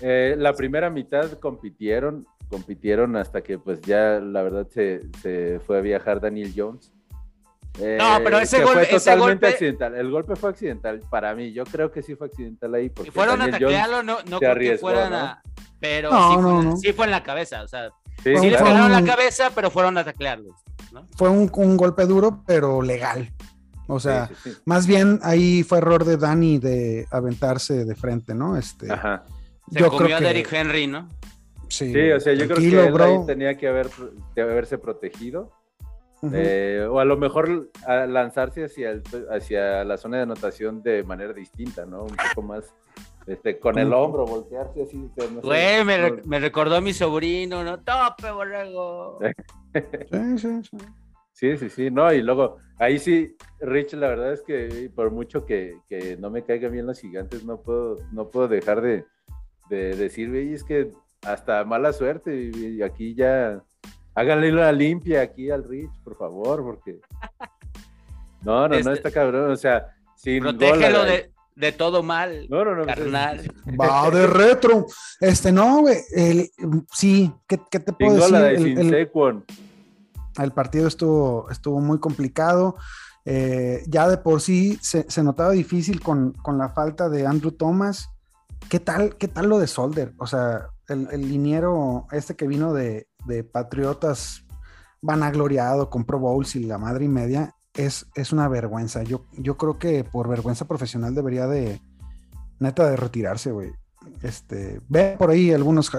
eh, 0.01 0.35
la 0.39 0.53
primera 0.55 0.91
mitad 0.91 1.33
compitieron, 1.39 2.27
compitieron 2.49 3.17
hasta 3.17 3.43
que 3.43 3.59
pues 3.59 3.81
ya 3.83 4.21
la 4.21 4.43
verdad 4.43 4.67
se, 4.69 5.03
se 5.23 5.61
fue 5.61 5.79
a 5.79 5.81
viajar 5.81 6.21
Daniel 6.21 6.53
Jones. 6.57 6.93
Eh, 7.79 7.97
no, 7.99 8.19
pero 8.23 8.39
ese, 8.39 8.63
gol, 8.63 8.75
fue 8.75 8.87
totalmente 8.87 9.47
accidental. 9.47 9.95
El 9.95 10.11
golpe 10.11 10.37
fue 10.37 10.51
accidental 10.51 11.01
para 11.09 11.35
mí. 11.35 11.53
Yo 11.53 11.65
creo 11.65 11.91
que 11.91 12.03
sí 12.03 12.15
fue 12.15 12.27
accidental 12.27 12.75
ahí. 12.75 12.91
Porque 12.91 13.11
fueron 13.11 13.41
a 13.41 13.51
taclearlo, 13.51 14.03
no, 14.03 14.19
no 14.29 14.39
creo 14.39 14.55
que 14.55 14.79
fueran 14.79 15.15
a. 15.15 15.43
Pero 15.81 16.11
sí, 16.11 16.41
fue, 16.41 16.77
sí, 16.77 16.93
fue, 16.93 17.05
en 17.07 17.11
la 17.11 17.23
cabeza. 17.23 17.63
O 17.63 17.69
sea, 17.69 17.91
sí, 18.23 18.31
le 18.31 18.59
pegaron 18.59 18.93
la 18.93 19.05
cabeza, 19.05 19.51
pero 19.55 19.71
fueron 19.71 19.99
a 19.99 20.05
taclearlo. 20.05 20.55
Fue 21.17 21.29
un, 21.29 21.51
un, 21.55 21.77
golpe 21.77 22.05
duro, 22.07 22.43
pero 22.47 22.83
legal. 22.83 23.33
O 23.89 23.99
sea, 23.99 24.31
más 24.65 24.87
bien 24.87 25.19
ahí 25.23 25.63
fue 25.63 25.79
error 25.79 26.05
de 26.05 26.19
Dani 26.19 26.59
de 26.59 27.07
aventarse 27.11 27.85
de 27.85 27.95
frente, 27.95 28.35
¿no? 28.35 28.57
Este, 28.57 28.93
Ajá. 28.93 29.25
Se 29.71 29.81
yo 29.81 29.89
comió 29.89 30.07
creo 30.07 30.19
a 30.19 30.21
Derrick 30.21 30.53
Henry, 30.53 30.87
¿no? 30.87 31.09
Sí, 31.69 31.93
sí, 31.93 32.11
o 32.11 32.21
sea, 32.21 32.35
yo 32.35 32.47
creo 32.47 32.59
que 32.59 32.87
él 32.87 33.01
ahí 33.01 33.27
tenía 33.27 33.57
que, 33.57 33.69
haber, 33.69 33.89
haberse 34.37 34.79
protegido. 34.79 35.51
Eh, 36.33 36.87
o 36.89 37.01
a 37.01 37.05
lo 37.05 37.17
mejor 37.17 37.71
lanzarse 37.85 38.65
hacia, 38.65 39.03
hacia 39.31 39.83
la 39.83 39.97
zona 39.97 40.19
de 40.19 40.23
anotación 40.23 40.81
de 40.81 41.03
manera 41.03 41.33
distinta, 41.33 41.85
¿no? 41.85 42.05
Un 42.05 42.15
poco 42.15 42.43
más 42.47 42.73
este, 43.27 43.59
con 43.59 43.77
el 43.79 43.93
hombro, 43.93 44.25
voltearse 44.25 44.83
así. 44.83 45.11
Güey, 45.43 45.85
me, 45.85 46.23
me, 46.25 46.39
recordó 46.39 46.77
a 46.77 46.81
mi 46.81 46.93
sobrino, 46.93 47.65
¿no? 47.65 47.81
Tope, 47.81 48.31
borrego. 48.31 49.19
sí, 50.13 50.39
sí, 50.39 50.63
sí. 50.63 50.77
Sí, 51.33 51.57
sí, 51.57 51.71
sí, 51.71 51.91
no, 51.91 52.13
y 52.13 52.23
luego 52.23 52.59
ahí 52.79 53.01
sí, 53.01 53.37
Rich, 53.59 53.95
la 53.95 54.09
verdad 54.09 54.33
es 54.33 54.43
que 54.43 54.91
por 54.95 55.11
mucho 55.11 55.45
que, 55.45 55.79
que 55.89 56.17
no 56.17 56.31
me 56.31 56.45
caigan 56.45 56.71
bien 56.71 56.87
los 56.87 57.01
gigantes, 57.01 57.45
no 57.45 57.61
puedo, 57.61 57.97
no 58.13 58.29
puedo 58.29 58.47
dejar 58.47 58.81
de, 58.81 59.07
de 59.73 59.97
decir, 59.97 60.29
güey, 60.31 60.53
es 60.53 60.65
que 60.65 60.91
hasta 61.23 61.65
mala 61.65 61.93
suerte 61.93 62.51
y, 62.55 62.83
aquí 62.83 63.15
ya 63.15 63.63
háganle 64.15 64.53
la 64.53 64.71
limpia 64.73 65.23
aquí 65.23 65.51
al 65.51 65.65
Rich, 65.65 65.91
por 66.05 66.17
favor, 66.17 66.63
porque 66.63 67.01
no, 68.43 68.69
no, 68.69 68.69
no 68.69 68.77
este 68.77 68.93
está 68.93 69.11
cabrón, 69.11 69.51
o 69.51 69.57
sea, 69.57 69.95
sin 70.17 70.43
protégelo 70.43 71.05
de, 71.05 71.31
de, 71.57 71.73
todo 71.73 72.03
mal, 72.03 72.47
no, 72.51 72.65
no, 72.65 72.75
no, 72.75 72.85
carnal. 72.85 73.51
Va 73.81 74.11
de 74.11 74.27
retro, 74.27 74.87
este, 75.21 75.53
no, 75.53 75.81
güey, 75.81 75.99
el, 76.15 76.51
sí, 76.93 77.33
¿qué, 77.47 77.59
qué 77.71 77.81
te 77.81 77.93
puedo 77.93 78.29
decir? 78.29 78.79
el, 78.79 78.95
el, 78.95 79.45
el, 80.39 80.53
partido 80.53 80.87
estuvo, 80.87 81.51
estuvo 81.51 81.81
muy 81.81 81.99
complicado. 81.99 82.77
Eh, 83.25 83.85
ya 83.87 84.09
de 84.09 84.17
por 84.17 84.41
sí 84.41 84.79
se, 84.83 85.09
se 85.09 85.23
notaba 85.23 85.53
difícil 85.53 86.01
con, 86.01 86.33
con, 86.33 86.59
la 86.59 86.71
falta 86.71 87.09
de 87.09 87.25
Andrew 87.25 87.53
Thomas. 87.53 88.12
¿Qué 88.69 88.81
tal, 88.81 89.17
qué 89.17 89.29
tal 89.29 89.49
lo 89.49 89.59
de 89.59 89.67
Solder? 89.67 90.13
O 90.19 90.27
sea, 90.27 90.67
el, 90.89 91.09
el 91.13 91.29
liniero 91.29 92.07
este 92.11 92.37
que 92.37 92.47
vino 92.47 92.73
de, 92.73 93.07
de 93.27 93.45
Patriotas 93.45 94.45
vanagloriado 95.03 95.91
con 95.91 96.05
Pro 96.05 96.19
Bowls 96.19 96.57
y 96.57 96.65
la 96.65 96.79
madre 96.79 97.05
y 97.07 97.09
media, 97.09 97.55
es, 97.75 98.07
es 98.15 98.33
una 98.33 98.49
vergüenza. 98.49 99.03
Yo, 99.03 99.25
yo 99.33 99.57
creo 99.57 99.79
que 99.79 100.05
por 100.05 100.29
vergüenza 100.29 100.67
profesional 100.67 101.15
debería 101.15 101.47
de, 101.47 101.81
neta, 102.61 102.89
de 102.89 102.97
retirarse, 102.97 103.51
güey. 103.51 103.73
Este, 104.23 104.81
ve 104.89 105.17
por 105.19 105.31
ahí 105.31 105.53
algunos 105.53 105.91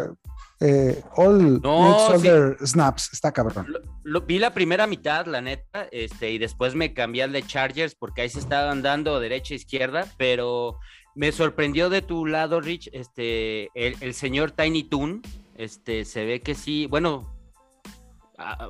Eh, 0.60 1.02
all 1.16 1.62
No, 1.62 1.98
sí. 2.20 2.30
snaps. 2.66 3.10
Está 3.14 3.32
cabrón. 3.34 3.66
Lo- 3.68 3.80
lo- 4.04 4.22
vi 4.22 4.40
la 4.40 4.54
primera 4.54 4.88
mitad, 4.88 5.26
la 5.26 5.42
neta, 5.42 5.88
este, 5.92 6.32
y 6.32 6.38
después 6.38 6.74
me 6.76 6.94
cambié 6.94 7.24
al 7.24 7.34
de 7.34 7.44
Chargers 7.44 7.96
porque 7.96 8.22
ahí 8.22 8.30
se 8.30 8.40
estaban 8.40 8.82
dando 8.82 9.20
derecha 9.20 9.54
e 9.54 9.58
izquierda, 9.58 10.06
pero 10.18 10.78
me 11.16 11.32
sorprendió 11.32 11.90
de 11.90 12.02
tu 12.02 12.26
lado, 12.26 12.62
Rich, 12.62 12.90
este, 12.94 13.70
el, 13.76 14.14
señor 14.14 14.52
Tiny 14.52 14.84
Toon, 14.84 15.22
este, 15.56 16.06
se 16.06 16.26
ve 16.26 16.42
que 16.42 16.56
sí, 16.56 16.88
bueno, 16.88 17.34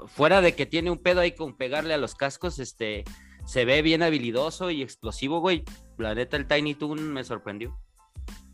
fuera 0.08 0.42
de 0.42 0.56
que 0.56 0.66
tiene 0.66 0.92
un 0.92 0.98
pedo 0.98 1.22
ahí 1.22 1.34
con 1.34 1.56
pegarle 1.56 1.94
a 1.94 1.98
los 1.98 2.16
cascos, 2.16 2.60
este, 2.60 3.06
se 3.46 3.66
ve 3.66 3.82
bien 3.82 4.04
habilidoso 4.04 4.72
y 4.72 4.82
explosivo, 4.82 5.40
güey. 5.40 5.64
La 5.98 6.16
neta, 6.16 6.38
el 6.38 6.48
Tiny 6.48 6.76
Toon 6.76 7.14
me 7.14 7.24
sorprendió. 7.24 7.78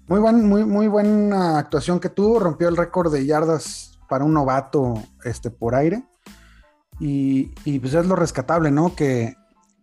Muy, 0.07 0.19
buen, 0.19 0.47
muy, 0.47 0.65
muy 0.65 0.87
buena 0.87 1.59
actuación 1.59 1.99
que 1.99 2.09
tuvo. 2.09 2.39
Rompió 2.39 2.67
el 2.67 2.77
récord 2.77 3.11
de 3.11 3.25
yardas 3.25 3.99
para 4.09 4.23
un 4.23 4.33
novato 4.33 4.95
este, 5.23 5.51
por 5.51 5.75
aire. 5.75 6.03
Y, 6.99 7.51
y, 7.63 7.79
pues 7.79 7.93
es 7.93 8.05
lo 8.05 8.15
rescatable, 8.15 8.71
¿no? 8.71 8.95
Que, 8.95 9.35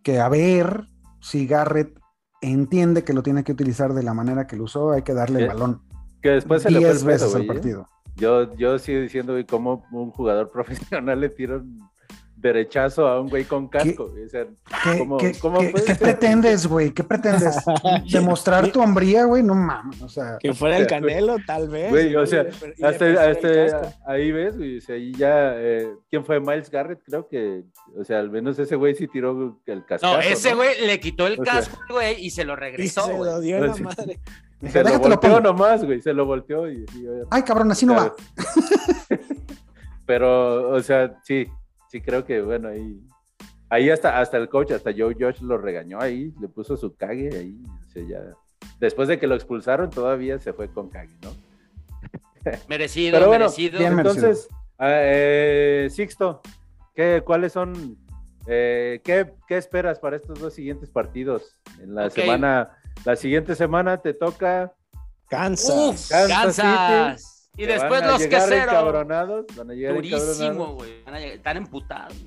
que 0.03 0.19
a 0.19 0.29
ver 0.29 0.87
si 1.19 1.47
Garrett 1.47 1.97
entiende 2.41 3.03
que 3.03 3.13
lo 3.13 3.23
tiene 3.23 3.43
que 3.43 3.51
utilizar 3.51 3.93
de 3.93 4.03
la 4.03 4.13
manera 4.13 4.47
que 4.47 4.55
lo 4.55 4.65
usó, 4.65 4.91
hay 4.91 5.01
que 5.01 5.13
darle 5.13 5.41
el 5.41 5.47
balón 5.47 5.81
Que 6.21 6.29
después 6.29 6.61
se 6.61 6.71
le 6.71 6.79
fue 6.79 6.87
10 6.89 7.01
el 7.01 7.07
veces 7.07 7.35
al 7.35 7.41
¿eh? 7.43 7.47
partido. 7.47 7.89
Yo, 8.15 8.55
yo 8.55 8.79
sigo 8.79 9.01
diciendo, 9.01 9.33
güey, 9.33 9.45
cómo 9.45 9.85
un 9.91 10.11
jugador 10.11 10.49
profesional 10.51 11.19
le 11.19 11.29
tira 11.29 11.57
un 11.57 11.89
derechazo 12.39 13.07
a 13.07 13.19
un 13.19 13.29
güey 13.29 13.45
con 13.45 13.67
casco. 13.67 14.09
güey, 14.09 14.25
o 14.25 14.29
sea, 14.29 14.45
¿Qué, 14.83 14.99
¿Cómo- 14.99 15.17
qué- 15.17 15.33
cómo 15.39 15.59
qué- 15.59 15.73
qué 15.85 15.95
pretendes, 15.95 16.67
güey? 16.67 16.91
¿Qué 16.91 17.03
pretendes? 17.03 17.55
¿Demostrar 18.11 18.71
tu 18.71 18.79
hombría, 18.81 19.25
güey? 19.25 19.41
No 19.41 19.55
mames, 19.55 20.01
o 20.01 20.07
sea... 20.07 20.37
Que 20.39 20.53
fuera 20.53 20.77
el 20.77 20.85
Canelo, 20.87 21.37
tal 21.47 21.67
vez. 21.67 21.89
Güey, 21.89 22.15
o 22.15 22.25
sea, 22.27 22.45
hasta, 22.83 23.13
casco. 23.13 23.93
ahí 24.05 24.31
ves, 24.31 24.55
güey, 24.55 24.77
o 24.77 24.81
sea, 24.81 24.95
ahí 24.95 25.11
ya, 25.13 25.53
eh, 25.55 25.89
¿quién 26.11 26.23
fue? 26.23 26.39
Miles 26.39 26.69
Garrett, 26.69 27.01
creo 27.03 27.27
que, 27.27 27.63
o 27.99 28.03
sea, 28.03 28.19
al 28.19 28.29
menos 28.29 28.59
ese 28.59 28.75
güey 28.75 28.93
sí 28.93 29.07
tiró 29.07 29.59
el 29.65 29.83
casco. 29.85 30.05
No, 30.07 30.19
ese 30.19 30.53
güey 30.53 30.85
le 30.85 30.99
quitó 30.99 31.25
el 31.27 31.39
O 31.39 31.43
sea- 31.43 31.53
casco, 31.55 31.77
güey, 31.89 32.23
y 32.23 32.29
se 32.29 32.45
lo 32.45 32.53
Y 32.53 32.57
regresó, 32.57 33.05
se 33.07 33.13
güey. 33.13 33.31
lo 33.31 33.39
dio 33.39 33.57
en 33.57 33.67
la 33.67 33.73
Sí. 33.73 33.83
madre. 33.83 34.19
Se 34.59 34.79
lo 34.79 34.89
Déjate 34.89 35.09
lo 35.09 35.15
volteó 35.17 35.39
nomás, 35.39 35.85
güey, 35.85 36.01
se 36.01 36.13
lo 36.13 36.25
volteó 36.25 36.67
y, 36.67 36.83
Ay, 37.29 37.43
cabrón, 37.43 37.69
así 37.71 37.85
no 37.85 37.93
va. 37.93 38.15
Pero, 40.05 40.69
o 40.71 40.79
sea, 40.81 41.19
sí, 41.23 41.45
sí 41.89 42.01
creo 42.01 42.25
que, 42.25 42.41
bueno, 42.41 42.69
ahí, 42.69 42.99
ahí 43.69 43.89
hasta, 43.89 44.19
hasta 44.19 44.37
el 44.37 44.49
coach, 44.49 44.71
hasta 44.71 44.91
Joe 44.95 45.15
Josh 45.19 45.41
lo 45.41 45.57
regañó 45.57 45.99
ahí, 45.99 46.33
le 46.39 46.47
puso 46.47 46.77
su 46.77 46.95
cague 46.95 47.29
ahí, 47.35 47.57
o 47.65 47.91
sea, 47.91 48.03
ya. 48.07 48.21
Después 48.79 49.07
de 49.07 49.19
que 49.19 49.27
lo 49.27 49.35
expulsaron, 49.35 49.89
todavía 49.89 50.39
se 50.39 50.53
fue 50.53 50.69
con 50.69 50.89
cague, 50.89 51.15
¿no? 51.21 51.31
Merecido, 52.67 53.13
Pero 53.13 53.27
bueno, 53.27 53.45
merecido. 53.45 53.79
Entonces, 53.79 54.47
ah, 54.77 54.87
eh, 54.89 55.87
Sixto, 55.91 56.41
¿qué, 56.95 57.21
¿cuáles 57.25 57.53
son, 57.53 57.97
eh, 58.47 59.01
qué, 59.03 59.33
qué 59.47 59.57
esperas 59.57 59.99
para 59.99 60.15
estos 60.15 60.39
dos 60.39 60.53
siguientes 60.53 60.89
partidos? 60.89 61.59
En 61.81 61.95
la 61.95 62.09
semana, 62.09 62.77
la 63.05 63.15
siguiente 63.15 63.55
semana 63.55 63.97
te 64.01 64.13
toca. 64.13 64.73
Uf, 65.29 65.29
Kansas 65.29 66.27
Kansas. 66.29 67.36
Y 67.57 67.65
que 67.65 67.73
después 67.73 68.01
van 68.01 68.03
a 68.03 68.11
los 68.13 68.21
llegar 68.21 68.41
queseros. 68.43 68.63
encabronados, 68.65 69.45
van 69.55 69.71
a 69.71 69.73
llegar 69.73 69.95
Durísimo, 69.95 70.75
güey. 70.75 71.03
Están 71.33 71.57
emputados. 71.57 72.15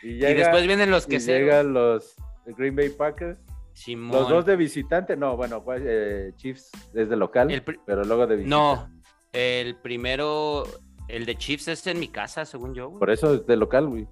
Y, 0.00 0.18
después 0.18 0.64
vienen 0.64 0.92
los 0.92 1.06
y 1.06 1.10
queseros. 1.10 1.40
llegan 1.40 1.72
los 1.72 2.14
Green 2.56 2.76
Bay 2.76 2.88
Packers. 2.88 3.36
Simón. 3.72 4.12
Los 4.16 4.28
dos 4.28 4.46
de 4.46 4.54
visitante, 4.54 5.16
no, 5.16 5.36
bueno, 5.36 5.62
pues, 5.64 5.82
eh, 5.84 6.32
Chiefs 6.36 6.70
es 6.94 7.08
de 7.08 7.16
local, 7.16 7.50
El 7.50 7.62
pero 7.62 8.04
luego 8.04 8.26
de 8.28 8.36
visitante. 8.36 8.48
No, 8.48 8.88
el 9.32 9.74
primero, 9.76 10.64
el 11.08 11.26
de 11.26 11.36
Chiefs 11.36 11.66
es 11.68 11.86
en 11.88 11.98
mi 11.98 12.08
casa, 12.08 12.44
según 12.44 12.74
yo. 12.74 12.88
güey. 12.90 13.00
Por 13.00 13.10
eso 13.10 13.34
es 13.34 13.46
de 13.46 13.56
local, 13.56 13.88
güey. 13.88 14.06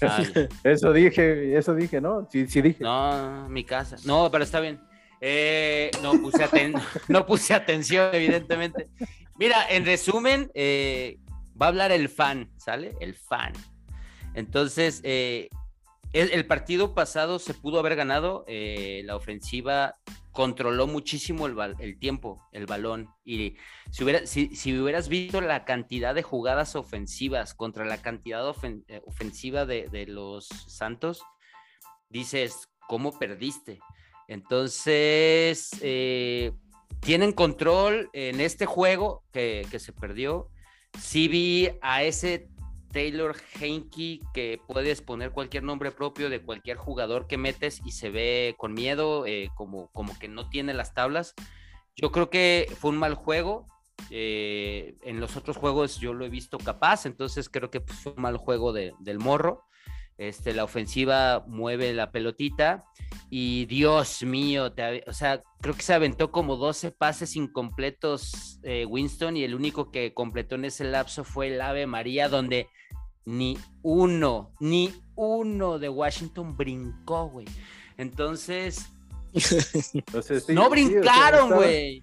Eso 0.64 0.92
dije, 0.92 1.56
eso 1.56 1.74
dije, 1.74 2.00
¿no? 2.00 2.26
Sí, 2.30 2.46
sí 2.48 2.60
dije. 2.60 2.82
no, 2.82 3.48
mi 3.48 3.62
casa. 3.62 3.96
No, 4.04 4.30
pero 4.32 4.42
está 4.42 4.58
bien. 4.58 4.80
Eh, 5.24 5.90
no, 6.02 6.20
puse 6.20 6.44
aten- 6.44 6.74
no 7.08 7.24
puse 7.24 7.54
atención, 7.54 8.12
evidentemente. 8.12 8.88
Mira, 9.38 9.64
en 9.70 9.84
resumen, 9.86 10.50
eh, 10.54 11.18
va 11.60 11.66
a 11.66 11.68
hablar 11.68 11.92
el 11.92 12.08
fan, 12.08 12.50
¿sale? 12.56 12.96
El 13.00 13.14
fan. 13.14 13.52
Entonces, 14.34 15.00
eh, 15.04 15.48
el, 16.12 16.30
el 16.32 16.44
partido 16.46 16.92
pasado 16.94 17.38
se 17.38 17.54
pudo 17.54 17.78
haber 17.78 17.94
ganado. 17.94 18.44
eh, 18.48 19.02
la 19.04 19.14
ofensiva 19.14 19.94
controló 20.32 20.86
muchísimo 20.88 21.46
el, 21.46 21.98
tiempo, 22.00 22.42
el 22.52 22.66
balón. 22.66 23.08
Y 23.24 23.56
si, 23.92 24.02
hubiera, 24.02 24.26
si, 24.26 24.56
si 24.56 24.76
hubieras 24.76 25.08
visto 25.08 25.40
la 25.40 25.64
cantidad 25.64 26.14
de 26.16 26.22
jugadas 26.22 26.74
ofensivas 26.74 27.54
contra 27.54 27.84
la 27.84 28.02
cantidad 28.02 28.42
ofen- 28.48 28.84
eh, 28.88 29.02
ofensiva 29.06 29.66
de, 29.66 29.88
de 29.88 30.06
los 30.06 30.48
Santos, 30.48 31.22
dices, 32.08 32.68
¿cómo 32.88 33.18
perdiste? 33.18 33.78
Entonces, 34.32 35.70
eh, 35.82 36.52
tienen 37.00 37.32
control 37.32 38.08
en 38.14 38.40
este 38.40 38.64
juego 38.64 39.24
que, 39.30 39.66
se 39.78 39.92
perdió. 39.92 40.48
Sí 40.98 41.28
vi 41.28 41.68
a 41.82 42.02
ese 42.02 42.48
Taylor 42.92 43.36
Heinke 43.60 44.20
que 44.32 44.58
puedes 44.66 45.02
poner 45.02 45.32
cualquier 45.32 45.64
nombre 45.64 45.90
propio 45.90 46.30
de 46.30 46.42
cualquier 46.42 46.78
jugador 46.78 47.26
que 47.26 47.36
metes 47.36 47.82
y 47.84 47.92
se 47.92 48.08
ve 48.08 48.54
con 48.56 48.72
miedo, 48.72 49.26
eh, 49.26 49.50
como, 49.54 49.88
como 49.92 50.18
que 50.18 50.28
no 50.28 50.48
tiene 50.48 50.72
las 50.72 50.94
tablas. 50.94 51.34
Yo 51.94 52.10
creo 52.10 52.30
que 52.30 52.72
fue 52.78 52.90
un 52.90 52.98
mal 52.98 53.14
juego. 53.14 53.66
eh, 54.10 54.96
en 55.02 55.20
los 55.20 55.36
otros 55.36 55.56
juegos 55.56 56.00
yo 56.00 56.12
lo 56.12 56.24
he 56.24 56.28
visto 56.28 56.58
capaz, 56.58 57.06
entonces 57.06 57.48
creo 57.48 57.70
que 57.70 57.80
pues, 57.80 57.98
fue 58.00 58.12
un 58.16 58.22
mal 58.22 58.36
juego 58.36 58.72
de- 58.72 58.94
del 58.98 59.18
morro. 59.18 59.62
Este, 60.18 60.52
la 60.54 60.64
ofensiva 60.64 61.44
mueve 61.46 61.92
la 61.92 62.10
pelotita 62.10 62.84
y 63.34 63.64
Dios 63.64 64.22
mío, 64.24 64.72
te 64.72 65.04
o 65.06 65.12
sea, 65.14 65.40
creo 65.62 65.74
que 65.74 65.80
se 65.80 65.94
aventó 65.94 66.30
como 66.30 66.56
12 66.56 66.90
pases 66.90 67.34
incompletos 67.34 68.60
eh, 68.62 68.84
Winston 68.84 69.38
y 69.38 69.42
el 69.42 69.54
único 69.54 69.90
que 69.90 70.12
completó 70.12 70.56
en 70.56 70.66
ese 70.66 70.84
lapso 70.84 71.24
fue 71.24 71.46
el 71.46 71.58
Ave 71.62 71.86
María, 71.86 72.28
donde 72.28 72.68
ni 73.24 73.56
uno, 73.80 74.52
ni 74.60 74.92
uno 75.14 75.78
de 75.78 75.88
Washington 75.88 76.58
brincó, 76.58 77.30
güey. 77.30 77.46
Entonces, 77.96 78.90
Entonces, 79.94 80.44
sí, 80.44 80.52
no 80.52 80.64
sí, 80.64 80.68
o 80.68 80.68
sea, 80.68 80.68
brincaron, 80.68 81.52
güey. 81.52 82.02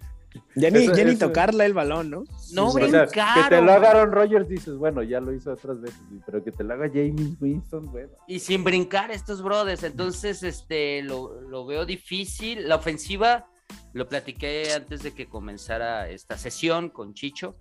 Ya 0.56 0.70
ni, 0.70 0.84
Eso- 0.84 0.96
ya 0.96 1.04
ni 1.06 1.12
eso- 1.12 1.28
tocarle 1.28 1.66
el 1.66 1.74
balón, 1.74 2.10
¿no? 2.10 2.24
No 2.54 2.68
o 2.68 2.72
sea, 2.72 2.84
brincaron. 3.06 3.44
que 3.44 3.50
te 3.50 3.62
lo 3.62 3.72
haga 3.72 3.90
Aaron 3.92 4.12
Rodgers, 4.12 4.48
dices, 4.48 4.76
bueno, 4.76 5.02
ya 5.04 5.20
lo 5.20 5.34
hizo 5.34 5.52
otras 5.54 5.82
veces, 5.82 6.00
pero 6.26 6.44
que 6.44 6.52
te 6.52 6.64
lo 6.64 6.74
haga 6.74 6.88
James 6.88 7.36
Winston, 7.42 7.92
bueno. 7.92 8.10
y 8.28 8.40
sin 8.40 8.64
brincar 8.64 9.10
estos 9.12 9.42
brothers. 9.42 9.84
Entonces, 9.84 10.44
este, 10.44 11.02
lo, 11.02 11.42
lo 11.42 11.66
veo 11.66 11.86
difícil. 11.86 12.68
La 12.68 12.76
ofensiva, 12.76 13.48
lo 13.94 14.08
platiqué 14.08 14.72
antes 14.76 15.02
de 15.04 15.14
que 15.14 15.28
comenzara 15.28 16.10
esta 16.10 16.38
sesión 16.38 16.90
con 16.90 17.14
Chicho. 17.14 17.56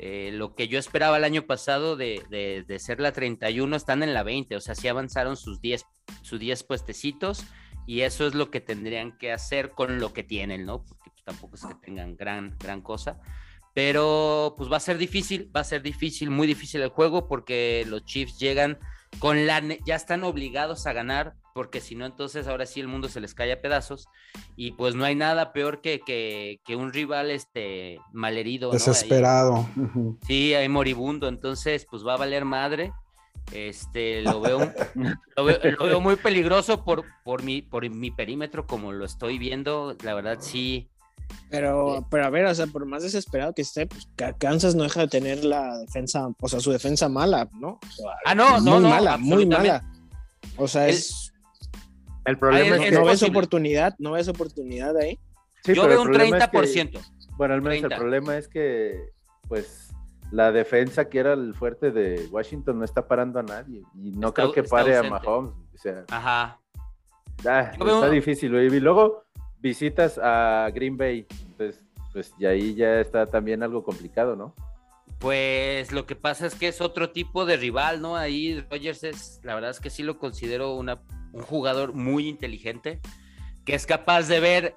Eh, 0.00 0.30
lo 0.32 0.54
que 0.54 0.66
yo 0.66 0.78
esperaba 0.78 1.18
el 1.18 1.24
año 1.24 1.42
pasado 1.42 1.94
de, 1.96 2.20
de- 2.28 2.64
de 2.66 2.78
ser 2.80 3.00
la 3.00 3.12
31 3.12 3.76
están 3.76 4.02
en 4.02 4.12
la 4.12 4.22
20, 4.24 4.56
o 4.56 4.60
sea, 4.60 4.74
sí 4.74 4.88
avanzaron 4.88 5.36
sus 5.36 5.60
10, 5.60 5.84
sus 6.22 6.40
10 6.40 6.64
puestecitos 6.64 7.44
y 7.86 8.00
eso 8.00 8.26
es 8.26 8.34
lo 8.34 8.50
que 8.50 8.60
tendrían 8.60 9.16
que 9.16 9.30
hacer 9.30 9.70
con 9.70 10.00
lo 10.00 10.12
que 10.12 10.24
tienen, 10.24 10.64
¿no? 10.66 10.82
Porque 10.84 11.10
tampoco 11.24 11.56
es 11.56 11.64
que 11.64 11.74
tengan 11.74 12.16
gran, 12.16 12.56
gran 12.58 12.80
cosa. 12.80 13.18
Pero 13.74 14.54
pues 14.56 14.70
va 14.70 14.76
a 14.76 14.80
ser 14.80 14.98
difícil, 14.98 15.50
va 15.54 15.60
a 15.60 15.64
ser 15.64 15.82
difícil, 15.82 16.30
muy 16.30 16.46
difícil 16.46 16.80
el 16.82 16.90
juego 16.90 17.26
porque 17.26 17.84
los 17.88 18.04
Chiefs 18.04 18.38
llegan 18.38 18.78
con 19.18 19.46
la 19.46 19.60
ya 19.84 19.94
están 19.96 20.22
obligados 20.24 20.86
a 20.86 20.92
ganar 20.92 21.34
porque 21.54 21.80
si 21.80 21.94
no 21.94 22.04
entonces 22.04 22.48
ahora 22.48 22.66
sí 22.66 22.80
el 22.80 22.88
mundo 22.88 23.08
se 23.08 23.20
les 23.20 23.32
cae 23.32 23.52
a 23.52 23.60
pedazos 23.60 24.08
y 24.56 24.72
pues 24.72 24.96
no 24.96 25.04
hay 25.04 25.14
nada 25.14 25.52
peor 25.52 25.80
que, 25.80 26.00
que, 26.00 26.60
que 26.64 26.74
un 26.76 26.92
rival 26.92 27.30
este 27.30 27.98
malherido 28.12 28.68
¿no? 28.68 28.72
Ahí- 28.74 28.78
Desesperado. 28.78 29.68
Sí, 30.26 30.54
hay 30.54 30.68
moribundo, 30.68 31.28
entonces 31.28 31.86
pues 31.90 32.06
va 32.06 32.14
a 32.14 32.18
valer 32.18 32.44
madre. 32.44 32.92
Este, 33.52 34.22
lo 34.22 34.40
veo, 34.40 34.72
lo 35.36 35.44
veo, 35.44 35.58
lo 35.78 35.84
veo 35.84 36.00
muy 36.00 36.16
peligroso 36.16 36.82
por, 36.84 37.04
por, 37.24 37.42
mi, 37.42 37.60
por 37.60 37.88
mi 37.90 38.10
perímetro, 38.10 38.66
como 38.66 38.90
lo 38.92 39.04
estoy 39.04 39.38
viendo. 39.38 39.96
La 40.02 40.14
verdad, 40.14 40.38
sí. 40.40 40.88
Pero, 41.50 42.06
pero 42.10 42.24
a 42.24 42.30
ver, 42.30 42.46
o 42.46 42.54
sea, 42.54 42.66
por 42.66 42.84
más 42.86 43.02
desesperado 43.04 43.54
que 43.54 43.62
esté, 43.62 43.86
pues 43.86 44.08
Kansas 44.38 44.74
no 44.74 44.82
deja 44.82 45.00
de 45.02 45.08
tener 45.08 45.44
la 45.44 45.78
defensa, 45.78 46.28
o 46.40 46.48
sea, 46.48 46.58
su 46.60 46.72
defensa 46.72 47.08
mala, 47.08 47.48
¿no? 47.60 47.78
O 47.82 47.90
sea, 47.92 48.06
Ah, 48.24 48.34
no, 48.34 48.58
no, 48.60 48.72
muy 48.72 48.82
no, 48.82 48.88
mala, 48.88 49.16
muy 49.18 49.46
mala. 49.46 49.84
O 50.56 50.66
sea, 50.66 50.84
El- 50.88 50.94
es, 50.94 51.32
El 52.24 52.38
problema 52.38 52.76
es 52.76 52.82
es- 52.82 52.88
que... 52.90 52.94
no 52.96 53.04
ves 53.04 53.22
oportunidad, 53.22 53.94
no 53.98 54.12
ves 54.12 54.28
oportunidad 54.28 54.96
ahí. 54.96 55.18
sí, 55.64 55.74
Yo 55.74 55.86
veo 55.86 56.02
un 56.02 56.08
problema 56.08 56.38
es 56.38 56.48
que- 56.48 56.58
30%. 56.58 57.00
Bueno, 57.36 57.54
al 57.54 57.62
menos 57.62 57.78
30. 57.80 57.94
el 57.94 58.00
problema 58.00 58.36
es 58.36 58.48
que, 58.48 59.10
pues, 59.48 59.90
la 60.30 60.50
defensa 60.52 61.08
que 61.08 61.18
era 61.20 61.32
el 61.34 61.54
fuerte 61.54 61.90
de 61.92 62.26
Washington 62.30 62.78
no 62.78 62.84
está 62.84 63.06
parando 63.06 63.38
a 63.38 63.42
nadie. 63.42 63.82
Y 63.94 64.10
no 64.12 64.28
Está- 64.28 64.42
creo 64.42 64.52
que 64.52 64.60
está 64.60 64.76
pare 64.76 64.96
a. 64.96 65.02
Mahomes. 65.04 65.52
O 65.74 65.78
sea, 65.78 66.04
Ajá. 66.10 66.58
ah, 67.46 67.72
Yo 67.78 67.84
veo- 67.84 67.94
está 67.96 68.10
difícil. 68.10 68.54
Y 68.54 68.80
luego 68.80 69.23
visitas 69.64 70.20
a 70.22 70.70
Green 70.74 70.96
Bay. 70.98 71.26
Entonces, 71.46 71.82
pues, 72.12 72.34
y 72.38 72.44
ahí 72.44 72.74
ya 72.74 73.00
está 73.00 73.26
también 73.26 73.62
algo 73.62 73.82
complicado, 73.82 74.36
¿no? 74.36 74.54
Pues 75.18 75.90
lo 75.90 76.04
que 76.04 76.14
pasa 76.14 76.46
es 76.46 76.54
que 76.54 76.68
es 76.68 76.82
otro 76.82 77.10
tipo 77.10 77.46
de 77.46 77.56
rival, 77.56 78.02
¿no? 78.02 78.14
Ahí 78.14 78.60
Rogers 78.70 79.04
es, 79.04 79.40
la 79.42 79.54
verdad 79.54 79.70
es 79.70 79.80
que 79.80 79.88
sí 79.88 80.02
lo 80.02 80.18
considero 80.18 80.74
una, 80.74 81.00
un 81.32 81.42
jugador 81.42 81.94
muy 81.94 82.28
inteligente, 82.28 83.00
que 83.64 83.74
es 83.74 83.86
capaz 83.86 84.28
de 84.28 84.40
ver 84.40 84.76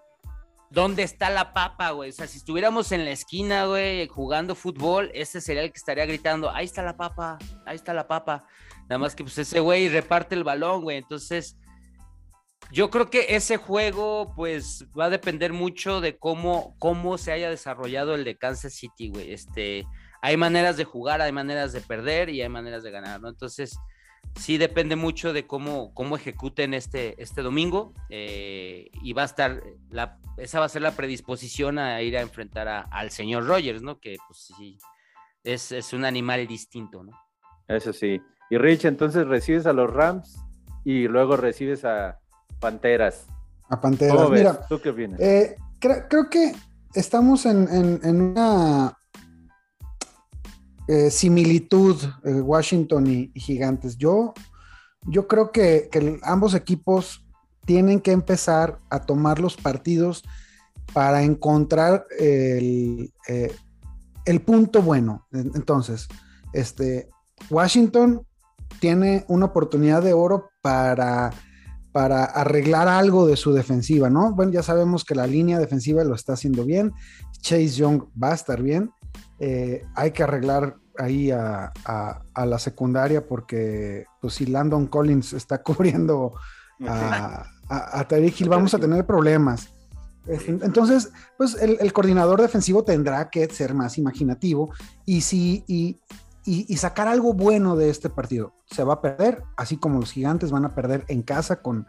dónde 0.70 1.04
está 1.04 1.30
la 1.30 1.54
papa, 1.54 1.92
güey. 1.92 2.12
O 2.12 2.14
sea, 2.14 2.26
si 2.26 2.38
estuviéramos 2.38 2.94
en 2.94 3.04
la 3.04 3.12
esquina, 3.12 3.66
güey, 3.66 4.08
jugando 4.08 4.56
fútbol, 4.56 5.12
ese 5.14 5.42
sería 5.42 5.64
el 5.64 5.72
que 5.72 5.80
estaría 5.80 6.06
gritando, 6.06 6.50
ahí 6.50 6.64
está 6.64 6.82
la 6.82 6.96
papa, 6.96 7.38
ahí 7.66 7.76
está 7.76 7.94
la 7.94 8.08
papa. 8.08 8.46
Nada 8.84 9.00
más 9.00 9.16
que 9.16 9.24
pues 9.26 9.38
ese 9.38 9.60
güey 9.60 9.90
reparte 9.90 10.34
el 10.34 10.46
balón, 10.46 10.84
güey. 10.84 10.98
Entonces, 10.98 11.58
yo 12.72 12.90
creo 12.90 13.10
que 13.10 13.36
ese 13.36 13.58
juego, 13.58 14.34
pues, 14.36 14.86
va 14.98 15.06
a 15.06 15.10
depender 15.10 15.54
mucho 15.54 16.02
de 16.02 16.18
cómo, 16.18 16.76
cómo 16.80 17.18
se 17.18 17.32
haya 17.32 17.50
desarrollado 17.50 18.16
el 18.16 18.24
de 18.24 18.38
Kansas 18.38 18.74
City, 18.74 19.10
güey. 19.10 19.32
Este, 19.32 19.86
hay 20.22 20.38
maneras 20.38 20.78
de 20.78 20.84
jugar, 20.84 21.22
hay 21.22 21.32
maneras 21.32 21.74
de 21.74 21.82
perder 21.82 22.30
y 22.30 22.42
hay 22.42 22.50
maneras 22.50 22.84
de 22.84 22.92
ganar, 22.92 23.22
¿no? 23.22 23.30
Entonces, 23.30 23.78
sí 24.36 24.58
depende 24.58 24.96
mucho 24.96 25.34
de 25.34 25.48
cómo, 25.48 25.94
cómo 25.94 26.16
ejecuten 26.16 26.74
este, 26.74 27.22
este 27.22 27.42
domingo 27.42 27.94
eh, 28.10 28.90
y 29.02 29.14
va 29.14 29.24
a 29.24 29.26
estar, 29.26 29.64
la, 29.90 30.20
esa 30.38 30.60
va 30.60 30.66
a 30.66 30.70
ser 30.70 30.82
la 30.82 30.92
predisposición 30.92 31.80
a 31.80 32.02
ir 32.02 32.18
a 32.18 32.22
enfrentar 32.22 32.88
al 32.92 33.12
señor 33.12 33.46
Rogers, 33.46 33.82
¿no? 33.82 34.00
Que 34.00 34.18
pues 34.28 34.52
sí, 34.58 34.78
es, 35.44 35.72
es 35.72 35.94
un 35.94 36.06
animal 36.06 36.46
distinto, 36.48 37.04
¿no? 37.04 37.12
Eso 37.68 37.94
sí. 37.94 38.22
Y 38.50 38.58
Rich, 38.58 38.86
entonces 38.86 39.28
recibes 39.28 39.66
a 39.66 39.74
los 39.74 39.92
Rams 39.92 40.38
y 40.86 41.08
luego 41.08 41.36
recibes 41.36 41.84
a 41.84 42.20
Panteras. 42.60 43.26
A 43.70 43.80
Panteras. 43.80 44.30
Mira, 44.30 44.66
¿tú 44.68 44.80
qué 44.82 44.90
opinas? 44.90 45.20
Eh, 45.20 45.56
creo, 45.80 46.30
que 46.30 46.54
estamos 46.94 47.46
en, 47.46 48.00
una 48.04 48.98
eh, 50.88 51.10
similitud 51.10 51.98
eh, 52.24 52.42
Washington 52.42 53.08
y, 53.08 53.32
Gigantes. 53.40 53.98
Yo, 53.98 54.34
yo 55.04 55.28
creo 55.28 55.52
que, 55.52 55.90
ambos 56.24 56.54
equipos 56.54 57.26
tienen 57.66 58.00
que 58.00 58.12
empezar 58.12 58.78
a 58.90 59.02
tomar 59.02 59.40
los 59.40 59.58
partidos 59.58 60.24
para 60.94 61.22
encontrar 61.24 62.06
el, 62.18 63.12
el 64.26 64.42
punto 64.42 64.82
bueno. 64.82 65.28
Entonces, 65.34 66.08
este, 66.54 67.10
Washington 67.50 68.26
tiene 68.80 69.26
una 69.28 69.46
oportunidad 69.46 70.02
de 70.02 70.14
oro 70.14 70.50
para, 70.62 71.32
para 71.98 72.26
arreglar 72.26 72.88
algo 72.88 73.26
de 73.26 73.36
su 73.36 73.54
defensiva, 73.54 74.08
¿no? 74.08 74.36
Bueno, 74.36 74.52
ya 74.52 74.62
sabemos 74.62 75.04
que 75.04 75.16
la 75.16 75.26
línea 75.26 75.58
defensiva 75.58 76.04
lo 76.04 76.14
está 76.14 76.34
haciendo 76.34 76.64
bien, 76.64 76.94
Chase 77.42 77.70
Young 77.70 78.04
va 78.22 78.34
a 78.34 78.36
estar 78.36 78.62
bien, 78.62 78.92
eh, 79.40 79.82
hay 79.96 80.12
que 80.12 80.22
arreglar 80.22 80.76
ahí 81.00 81.32
a, 81.32 81.74
la 82.36 82.60
secundaria 82.60 83.28
porque 83.28 84.06
pues 84.22 84.36
si 84.36 84.46
Landon 84.46 84.86
Collins 84.86 85.34
está 85.34 85.58
cubriendo 85.64 86.34
a, 86.88 87.48
a, 87.68 88.08
Hill, 88.20 88.48
vamos 88.48 88.76
a 88.76 88.78
tener 88.78 89.04
problemas. 89.04 89.70
Entonces, 90.28 91.10
pues 91.36 91.56
el, 91.60 91.92
coordinador 91.94 92.40
defensivo 92.40 92.84
tendrá 92.84 93.28
que 93.32 93.50
ser 93.50 93.74
más 93.74 93.98
imaginativo 93.98 94.72
y 95.04 95.22
si, 95.22 95.64
y, 95.66 96.00
y, 96.48 96.78
sacar 96.78 97.10
algo 97.10 97.34
bueno 97.34 97.76
de 97.76 97.90
este 97.90 98.10
partido. 98.10 98.54
Se 98.72 98.86
va 98.86 98.96
a 98.96 99.02
perder, 99.02 99.44
así 99.58 99.76
como 99.76 100.00
los 100.00 100.14
gigantes 100.14 100.50
van 100.50 100.64
a 100.64 100.74
perder 100.74 101.04
en 101.10 101.22
casa 101.22 101.62
con, 101.62 101.88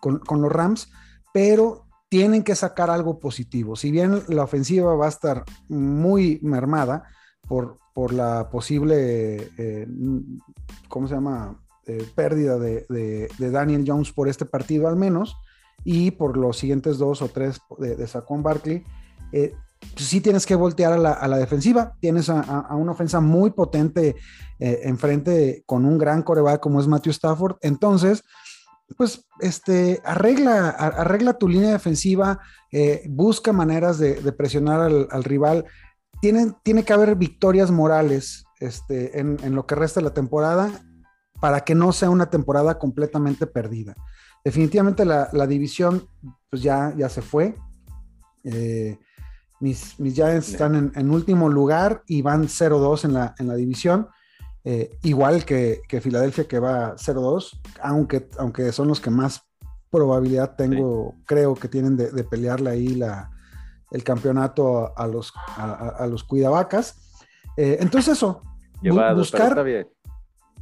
con, 0.00 0.42
los 0.42 0.50
Rams, 0.50 0.90
pero 1.32 1.86
tienen 2.08 2.42
que 2.42 2.56
sacar 2.56 2.90
algo 2.90 3.20
positivo. 3.20 3.76
Si 3.76 3.92
bien 3.92 4.24
la 4.26 4.42
ofensiva 4.42 4.96
va 4.96 5.06
a 5.06 5.10
estar 5.10 5.44
muy 5.68 6.40
mermada 6.42 7.04
por, 7.46 7.78
por 7.94 8.12
la 8.12 8.50
posible, 8.50 9.52
eh, 9.56 9.86
¿cómo 10.88 11.06
se 11.06 11.14
llama? 11.14 11.60
Eh, 11.86 12.04
pérdida 12.14 12.58
de, 12.58 12.86
de, 12.88 13.50
Daniel 13.50 13.84
Jones 13.86 14.12
por 14.12 14.28
este 14.28 14.44
partido 14.44 14.88
al 14.88 14.96
menos, 14.96 15.36
y 15.84 16.10
por 16.10 16.36
los 16.36 16.58
siguientes 16.58 16.98
dos 16.98 17.22
o 17.22 17.28
tres 17.28 17.60
de, 17.78 17.94
de 17.94 18.06
Saquon 18.08 18.42
Barkley, 18.42 18.84
eh, 19.32 19.54
sí 19.96 20.20
tienes 20.20 20.46
que 20.46 20.54
voltear 20.54 20.92
a 20.92 21.28
la, 21.28 21.38
defensiva. 21.38 21.96
Tienes 22.00 22.28
a, 22.28 22.74
una 22.74 22.92
ofensa 22.92 23.20
muy 23.20 23.50
potente 23.50 24.16
eh, 24.58 24.80
enfrente 24.84 25.62
con 25.66 25.84
un 25.84 25.98
gran 25.98 26.22
coreback 26.22 26.60
como 26.60 26.80
es 26.80 26.86
Matthew 26.86 27.12
Stafford. 27.12 27.56
Entonces, 27.60 28.24
pues 28.96 29.26
este, 29.40 30.00
arregla, 30.04 30.70
arregla 30.70 31.34
tu 31.34 31.48
línea 31.48 31.72
defensiva, 31.72 32.40
eh, 32.72 33.02
busca 33.08 33.52
maneras 33.52 33.98
de, 33.98 34.32
presionar 34.32 34.80
al, 34.80 35.24
rival. 35.24 35.66
Tiene, 36.20 36.52
tiene, 36.62 36.84
que 36.84 36.92
haber 36.92 37.14
victorias 37.16 37.70
morales 37.70 38.44
este, 38.58 39.18
en, 39.18 39.54
lo 39.54 39.66
que 39.66 39.74
resta 39.74 40.00
de 40.00 40.04
la 40.04 40.14
temporada 40.14 40.70
para 41.40 41.60
que 41.60 41.74
no 41.74 41.92
sea 41.92 42.10
una 42.10 42.30
temporada 42.30 42.78
completamente 42.78 43.46
perdida. 43.46 43.94
Definitivamente 44.44 45.04
la, 45.04 45.46
división 45.46 46.08
pues 46.50 46.62
ya, 46.62 46.92
ya 46.96 47.08
se 47.08 47.22
fue. 47.22 47.54
Eh, 48.44 48.98
mis, 49.60 49.94
Giants 49.98 50.48
están 50.48 50.92
en, 50.94 51.10
último 51.10 51.48
lugar 51.48 52.02
y 52.06 52.22
van 52.22 52.48
0-2 52.48 53.04
en 53.04 53.12
la, 53.12 53.34
en 53.38 53.46
la 53.46 53.54
división. 53.54 54.08
Eh, 54.64 54.98
igual 55.02 55.44
que, 55.44 55.82
que, 55.88 56.00
Filadelfia 56.00 56.48
que 56.48 56.58
va 56.58 56.96
0-2, 56.96 57.60
aunque, 57.82 58.28
aunque 58.38 58.72
son 58.72 58.88
los 58.88 59.00
que 59.00 59.10
más 59.10 59.42
probabilidad 59.90 60.54
tengo, 60.56 61.14
creo 61.26 61.54
que 61.54 61.68
tienen 61.68 61.96
de, 61.96 62.24
pelearle 62.24 62.70
ahí 62.70 62.88
la, 62.88 63.30
el 63.90 64.04
campeonato 64.04 64.96
a, 64.96 65.06
los, 65.06 65.32
a, 65.56 66.06
los 66.08 66.24
cuidavacas. 66.24 66.96
Eh, 67.56 67.78
entonces 67.80 68.16
eso, 68.16 68.42
buscar, 68.82 69.64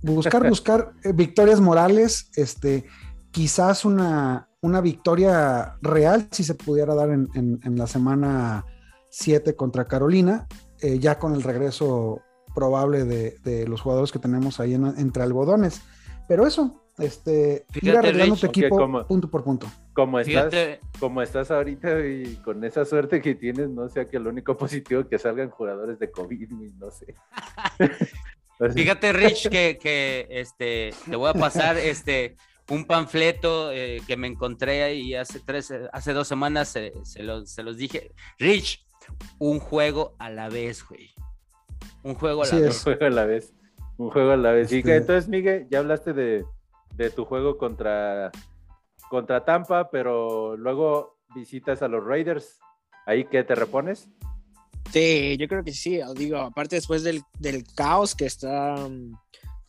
buscar, 0.03 0.49
buscar 0.49 0.93
eh, 1.05 1.13
victorias 1.13 1.61
morales, 1.61 2.31
este, 2.37 2.87
quizás 3.31 3.85
una, 3.85 4.49
una 4.61 4.81
victoria 4.81 5.77
real 5.83 6.29
si 6.31 6.43
se 6.43 6.55
pudiera 6.55 6.95
dar 6.95 7.11
en, 7.11 7.29
en 7.35 7.77
la 7.77 7.87
semana 7.87 8.65
7 9.11 9.57
contra 9.57 9.87
Carolina, 9.87 10.47
eh, 10.81 10.99
ya 10.99 11.19
con 11.19 11.35
el 11.35 11.43
regreso 11.43 12.23
probable 12.55 13.05
de, 13.05 13.67
los 13.69 13.81
jugadores 13.81 14.11
que 14.13 14.19
tenemos 14.19 14.61
ahí 14.61 14.75
entre 14.75 15.23
algodones. 15.23 15.83
Pero 16.27 16.47
eso, 16.47 16.83
este, 16.99 17.65
ir 17.81 17.97
arreglando 17.97 18.37
tu 18.37 18.47
equipo 18.47 19.07
punto 19.07 19.31
por 19.31 19.45
punto. 19.45 19.67
Como 19.93 20.21
estás, 20.21 20.53
como 20.99 21.23
estás 21.23 21.51
ahorita 21.51 22.07
y 22.07 22.37
con 22.45 22.63
esa 22.65 22.85
suerte 22.85 23.21
que 23.21 23.35
tienes, 23.35 23.69
no 23.71 23.89
sea 23.89 24.07
que 24.07 24.19
lo 24.19 24.31
único 24.31 24.57
positivo 24.57 25.07
que 25.09 25.19
salgan 25.19 25.51
jugadores 25.51 25.99
de 25.99 26.11
COVID, 26.11 26.49
no 26.79 26.91
sé. 26.91 27.15
Fíjate, 28.75 29.13
Rich, 29.13 29.49
que, 29.49 29.79
que 29.81 30.27
este, 30.31 30.91
te 31.09 31.17
voy 31.17 31.31
a 31.31 31.35
pasar 31.35 31.77
este, 31.79 32.37
un 32.69 32.85
panfleto 32.85 33.71
eh, 33.73 34.03
que 34.07 34.17
me 34.17 34.27
encontré 34.27 34.83
ahí 34.83 35.15
hace 35.15 35.39
tres, 35.41 35.73
hace 35.93 36.13
dos 36.13 36.27
semanas, 36.27 36.69
se, 36.69 36.93
los, 37.23 37.51
se 37.51 37.63
los 37.63 37.77
dije. 37.77 38.13
Rich, 38.39 38.85
un 39.39 39.59
juego 39.59 40.15
a 40.19 40.31
la 40.31 40.49
vez, 40.49 40.85
güey. 40.87 41.11
Un 42.03 42.15
juego 42.15 42.43
a 42.43 42.47
la 42.47 42.59
vez. 42.59 42.77
Un 42.77 42.83
juego 42.83 43.05
a 43.05 43.11
la 43.11 43.25
vez. 43.25 43.55
Un 43.97 44.11
juego 44.11 44.31
a 44.31 44.37
la 44.37 44.53
vez. 44.53 44.73
Y 44.73 44.79
este 44.79 44.97
entonces, 44.97 45.29
Miguel, 45.29 45.67
ya 45.71 45.81
hablaste 45.81 46.13
de, 46.13 46.45
tu 47.15 47.25
juego 47.25 47.59
contra, 47.59 48.31
contra 49.11 49.45
Tampa, 49.45 49.91
pero 49.91 50.57
luego 50.57 51.19
visitas 51.35 51.83
a 51.83 51.89
los 51.89 52.05
Raiders. 52.05 52.59
¿Ahí 53.07 53.25
qué 53.25 53.43
te 53.43 53.55
repones? 53.55 54.09
Sí, 54.93 55.37
yo 55.39 55.49
creo 55.49 55.65
que 55.65 55.73
sí. 55.73 56.01
Digo, 56.17 56.39
aparte 56.39 56.77
después 56.77 57.03
del, 57.03 57.23
caos 57.75 58.15
que 58.15 58.27
está 58.27 58.77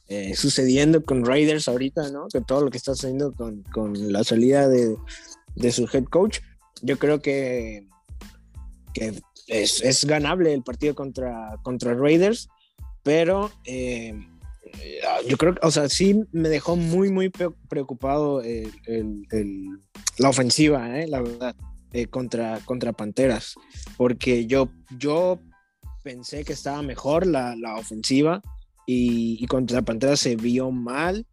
eh, 0.08 0.36
sucediendo 0.36 1.04
con 1.04 1.26
Raiders 1.26 1.68
ahorita, 1.68 2.10
¿no? 2.10 2.28
Que 2.28 2.42
todo 2.42 2.64
lo 2.64 2.70
que 2.70 2.78
está 2.78 2.94
sucediendo 2.94 3.34
con, 3.34 4.12
la 4.12 4.24
salida 4.24 4.68
de, 4.68 4.96
de, 5.56 5.72
su 5.72 5.90
head 5.92 6.06
coach, 6.06 6.40
yo 6.82 6.98
creo 6.98 7.22
que, 7.22 7.88
que 8.94 9.22
es, 9.50 10.06
ganable 10.06 10.54
el 10.54 10.64
partido 10.64 10.96
contra, 10.96 11.58
contra 11.64 11.94
Raiders, 11.94 12.50
pero 13.04 13.52
eh, 13.66 14.14
yo 15.28 15.38
creo 15.38 15.56
que, 15.56 15.66
o 15.66 15.72
sea, 15.72 15.90
sí 15.90 16.24
me 16.32 16.50
dejó 16.50 16.76
muy, 16.76 17.12
muy 17.12 17.30
preocupado 17.30 18.42
la 20.18 20.30
ofensiva, 20.30 21.00
eh, 21.00 21.08
la 21.08 21.22
verdad, 21.22 21.56
eh, 21.92 22.06
contra, 22.08 22.60
contra 22.66 22.94
Panteras, 22.94 23.56
porque 23.98 24.46
yo, 24.46 24.70
yo 24.98 25.40
pensé 26.04 26.44
que 26.44 26.54
estaba 26.54 26.82
mejor 26.82 27.26
la, 27.26 27.56
ofensiva 27.78 28.42
y, 28.86 29.46
contra 29.48 29.82
Panteras 29.82 30.20
se 30.20 30.36
vio 30.36 30.72
mal, 30.72 31.26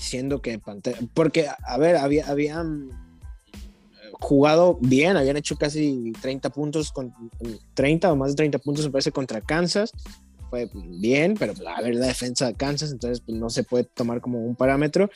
siendo 0.00 0.40
que 0.40 0.58
Pantera, 0.58 0.98
porque, 1.14 1.48
a 1.48 1.78
ver, 1.78 1.96
había, 1.96 2.26
habían 2.28 2.88
jugado 4.22 4.78
bien, 4.80 5.16
habían 5.16 5.36
hecho 5.36 5.56
casi 5.56 6.12
30 6.22 6.50
puntos, 6.50 6.92
con 6.92 7.12
30 7.74 8.12
o 8.12 8.16
más 8.16 8.30
de 8.30 8.36
30 8.36 8.58
puntos 8.60 8.84
me 8.84 8.92
parece 8.92 9.10
contra 9.10 9.40
Kansas, 9.40 9.90
fue 10.48 10.70
bien, 10.72 11.34
pero 11.36 11.54
a 11.66 11.82
ver 11.82 11.96
la 11.96 12.06
defensa 12.06 12.46
de 12.46 12.54
Kansas, 12.54 12.92
entonces 12.92 13.20
pues, 13.20 13.36
no 13.36 13.50
se 13.50 13.64
puede 13.64 13.84
tomar 13.84 14.20
como 14.20 14.38
un 14.38 14.54
parámetro, 14.54 15.10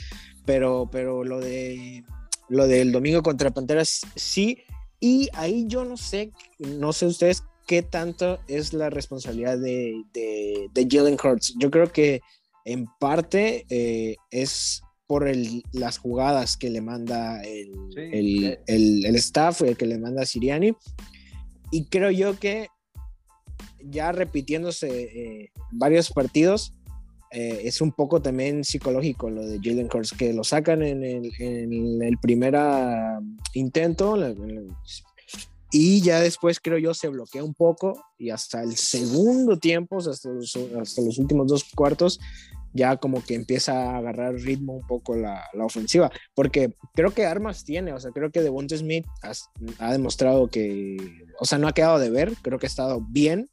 pero, 0.45 0.89
pero 0.91 1.23
lo, 1.23 1.41
de, 1.41 2.05
lo 2.49 2.67
del 2.67 2.91
domingo 2.91 3.23
contra 3.23 3.53
Panteras 3.53 4.01
sí, 4.17 4.59
y 4.99 5.29
ahí 5.35 5.67
yo 5.69 5.85
no 5.85 5.97
sé, 5.97 6.33
no 6.59 6.93
sé 6.93 7.07
ustedes 7.07 7.45
qué 7.69 7.83
tanto 7.83 8.41
es 8.49 8.73
la 8.73 8.91
responsabilidad 8.91 9.57
de, 9.57 10.03
de, 10.13 10.69
de 10.73 10.89
Jalen 10.91 11.17
Hurts. 11.23 11.55
Yo 11.59 11.71
creo 11.71 11.93
que 11.93 12.23
en 12.65 12.87
parte 12.99 13.67
eh, 13.71 14.17
es 14.31 14.83
por 15.07 15.29
el, 15.29 15.63
las 15.73 15.99
jugadas 15.99 16.57
que 16.57 16.71
le 16.71 16.81
manda 16.81 17.43
el, 17.43 17.73
el, 17.97 18.59
el, 18.67 19.07
el 19.07 19.17
staff, 19.17 19.63
el 19.63 19.77
que 19.77 19.87
le 19.87 19.99
manda 19.99 20.27
Siriani. 20.27 20.75
Y 21.71 21.87
creo 21.87 22.11
yo 22.11 22.39
que 22.39 22.69
ya 23.91 24.13
repitiéndose 24.13 24.89
eh, 24.89 25.51
varios 25.73 26.11
partidos, 26.11 26.75
eh, 27.33 27.63
es 27.65 27.81
un 27.81 27.93
poco 27.93 28.23
también 28.23 28.65
psicológico 28.65 29.31
lo 29.31 29.47
de 29.47 29.59
Jalen 29.63 29.89
Hurts, 29.93 30.13
que 30.13 30.33
lo 30.33 30.45
sacan 30.45 30.83
en 30.83 31.03
el, 31.03 31.33
en 31.39 32.03
el 32.03 32.19
primer 32.19 32.57
ah, 32.57 33.21
intento 33.55 34.17
y 35.73 36.01
ya 36.01 36.21
después 36.21 36.61
creo 36.61 36.79
yo 36.79 36.95
se 36.95 37.09
bloquea 37.09 37.43
un 37.43 37.53
poco 37.53 38.01
y 38.19 38.31
hasta 38.31 38.63
el 38.63 38.77
segundo 38.77 39.59
tiempo, 39.59 39.99
hasta 39.99 40.31
los, 40.31 40.57
hasta 40.81 41.03
los 41.03 41.19
últimos 41.19 41.49
dos 41.49 41.65
cuartos, 41.75 42.21
ya 42.77 42.97
como 42.97 43.25
que 43.25 43.35
empieza 43.35 43.73
a 43.73 43.99
agarrar 43.99 44.35
ritmo 44.35 44.75
un 44.75 44.87
poco 44.87 45.17
la, 45.17 45.45
la, 45.53 45.65
ofensiva, 45.65 46.11
porque 46.35 46.75
creo 46.95 47.11
que 47.11 47.27
armas 47.27 47.65
tiene, 47.65 47.93
o 47.93 48.01
sea, 48.01 48.11
creo 48.13 48.31
que 48.31 48.43
Devonta 48.43 48.77
Smith 48.77 49.07
has, 49.23 49.51
ha 49.79 49.93
demostrado 49.93 50.49
que, 50.49 50.97
o 51.41 51.45
sea, 51.45 51.59
no 51.59 51.69
ha 51.69 51.73
quedado 51.73 51.99
de 51.99 52.11
ver, 52.11 52.33
creo 52.43 52.59
que 52.59 52.67
ha 52.67 52.69
estado 52.69 53.01
bien. 53.09 53.49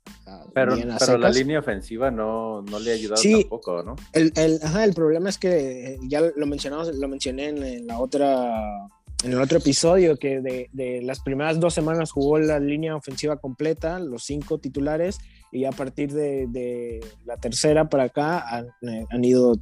Pero, 0.54 0.76
bien 0.76 0.90
pero 1.00 1.18
la 1.18 1.30
línea 1.30 1.60
ofensiva 1.60 2.12
no, 2.12 2.62
no, 2.62 2.80
le 2.80 2.92
ha 2.92 2.94
ayudado 2.96 3.22
sí, 3.22 3.42
tampoco, 3.42 3.84
¿no? 3.84 3.96
El, 4.14 4.32
el, 4.36 4.60
ajá, 4.62 4.84
el 4.84 4.94
problema 4.94 5.30
es 5.30 5.38
que 5.38 5.98
ya 6.08 6.22
lo 6.36 6.46
mencionamos, 6.46 6.94
lo 6.96 7.08
mencioné 7.08 7.50
en, 7.50 7.64
en 7.64 7.88
la 7.88 8.00
otra 8.00 8.90
en 9.24 9.32
el 9.32 9.42
otro 9.42 9.58
episodio 9.58 10.18
que 10.18 10.42
de, 10.42 10.70
de, 10.74 11.02
las 11.02 11.22
primeras 11.22 11.60
dos 11.60 11.74
semanas 11.74 12.12
jugó 12.12 12.40
la 12.40 12.60
línea 12.60 12.96
ofensiva 12.96 13.38
completa, 13.38 14.00
los 14.00 14.24
cinco 14.24 14.58
titulares, 14.58 15.20
y 15.52 15.66
a 15.66 15.72
partir 15.72 16.12
de, 16.12 16.48
de 16.48 17.00
la 17.26 17.38
tercera 17.38 17.88
para 17.88 18.04
acá 18.04 18.44
han, 18.50 18.68
han 19.10 19.24
ido 19.24 19.58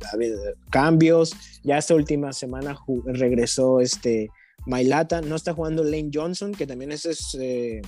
cambios. 0.70 1.36
Ya 1.64 1.78
esta 1.78 1.94
última 1.94 2.34
semana 2.34 2.76
regresó 3.06 3.82
este 3.82 4.30
Mailata, 4.66 5.22
no 5.22 5.36
está 5.36 5.54
jugando 5.54 5.84
Lane 5.84 6.12
Johnson, 6.14 6.54
que 6.54 6.66
también 6.68 6.92
ese 6.92 7.12
es 7.12 7.38
eh, 7.40 7.82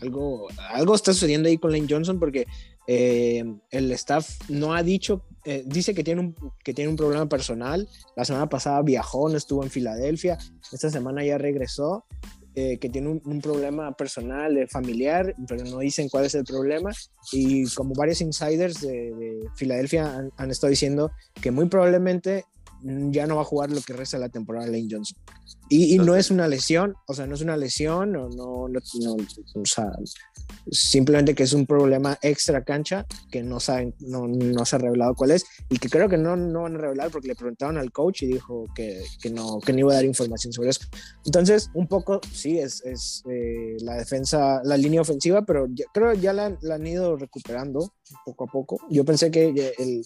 algo, 0.00 0.48
algo 0.70 0.94
está 0.94 1.12
sucediendo 1.12 1.48
ahí 1.48 1.58
con 1.58 1.72
Lane 1.72 1.86
Johnson 1.88 2.18
porque 2.18 2.46
eh, 2.86 3.44
el 3.70 3.92
staff 3.92 4.28
no 4.48 4.74
ha 4.74 4.82
dicho, 4.82 5.24
eh, 5.48 5.62
dice 5.64 5.94
que 5.94 6.02
tiene, 6.02 6.20
un, 6.20 6.34
que 6.64 6.74
tiene 6.74 6.90
un 6.90 6.96
problema 6.96 7.28
personal. 7.28 7.88
La 8.16 8.24
semana 8.24 8.48
pasada 8.48 8.82
viajó, 8.82 9.28
no 9.28 9.36
estuvo 9.36 9.62
en 9.62 9.70
Filadelfia. 9.70 10.36
Esta 10.72 10.90
semana 10.90 11.24
ya 11.24 11.38
regresó. 11.38 12.04
Eh, 12.58 12.78
que 12.78 12.88
tiene 12.88 13.20
un, 13.22 13.40
problema 13.42 13.92
personal, 13.92 14.56
eh, 14.56 14.66
familiar, 14.66 15.34
pero 15.46 15.62
no 15.66 15.80
dicen 15.80 16.08
cuál 16.08 16.24
es 16.24 16.34
el 16.34 16.42
problema. 16.44 16.90
Y 17.30 17.66
como 17.74 17.92
varios 17.94 18.22
insiders 18.22 18.80
de, 18.80 19.12
de 19.14 19.40
Filadelfia 19.56 20.06
han, 20.06 20.30
han, 20.38 20.50
estado 20.50 20.70
diciendo 20.70 21.10
que 21.42 21.50
muy 21.50 21.68
probablemente 21.68 22.46
ya 22.82 23.26
no 23.26 23.36
va 23.36 23.42
a 23.42 23.44
jugar 23.44 23.70
lo 23.70 23.82
que 23.82 23.92
resta 23.92 24.16
de 24.16 24.22
la 24.22 24.30
temporada 24.30 24.66
Lane 24.66 24.88
Johnson. 24.90 25.18
Y, 25.68 25.94
y, 25.94 25.98
no 25.98 26.14
es 26.14 26.30
una 26.30 26.46
lesión, 26.46 26.94
o 27.06 27.14
sea, 27.14 27.26
no 27.26 27.34
es 27.34 27.40
una 27.40 27.56
lesión, 27.56 28.12
no, 28.12 28.28
no, 28.28 28.68
no, 28.68 28.80
no 29.00 29.16
o 29.16 29.64
sea, 29.64 29.90
simplemente 30.70 31.34
que 31.34 31.42
es 31.42 31.52
un 31.52 31.66
problema 31.66 32.18
extra 32.22 32.64
cancha 32.64 33.06
que 33.30 33.42
no 33.42 33.60
saben, 33.60 33.94
no, 34.00 34.26
no, 34.26 34.64
se 34.64 34.76
ha 34.76 34.78
revelado 34.78 35.14
cuál 35.14 35.32
es 35.32 35.44
y 35.68 35.78
que 35.78 35.88
creo 35.88 36.08
que 36.08 36.18
no, 36.18 36.36
no 36.36 36.62
van 36.62 36.76
a 36.76 36.78
revelar 36.78 37.10
porque 37.10 37.28
le 37.28 37.34
preguntaron 37.34 37.78
al 37.78 37.92
coach 37.92 38.22
y 38.22 38.26
dijo 38.26 38.66
que, 38.74 39.02
que 39.20 39.30
no, 39.30 39.60
que 39.60 39.72
no 39.72 39.80
iba 39.80 39.92
a 39.92 39.96
dar 39.96 40.04
información 40.04 40.52
sobre 40.52 40.70
eso. 40.70 40.80
Entonces, 41.24 41.70
un 41.74 41.86
poco, 41.86 42.20
sí, 42.32 42.58
es, 42.58 42.84
es 42.84 43.22
eh, 43.30 43.76
la 43.80 43.96
defensa, 43.96 44.60
la 44.64 44.76
línea 44.76 45.00
ofensiva, 45.00 45.44
pero 45.44 45.66
ya, 45.70 45.86
creo 45.92 46.12
ya 46.14 46.32
la, 46.32 46.56
la, 46.60 46.76
han 46.76 46.86
ido 46.86 47.16
recuperando 47.16 47.92
poco 48.24 48.44
a 48.44 48.46
poco. 48.46 48.78
Yo 48.90 49.04
pensé 49.04 49.30
que 49.30 49.74
el, 49.78 50.04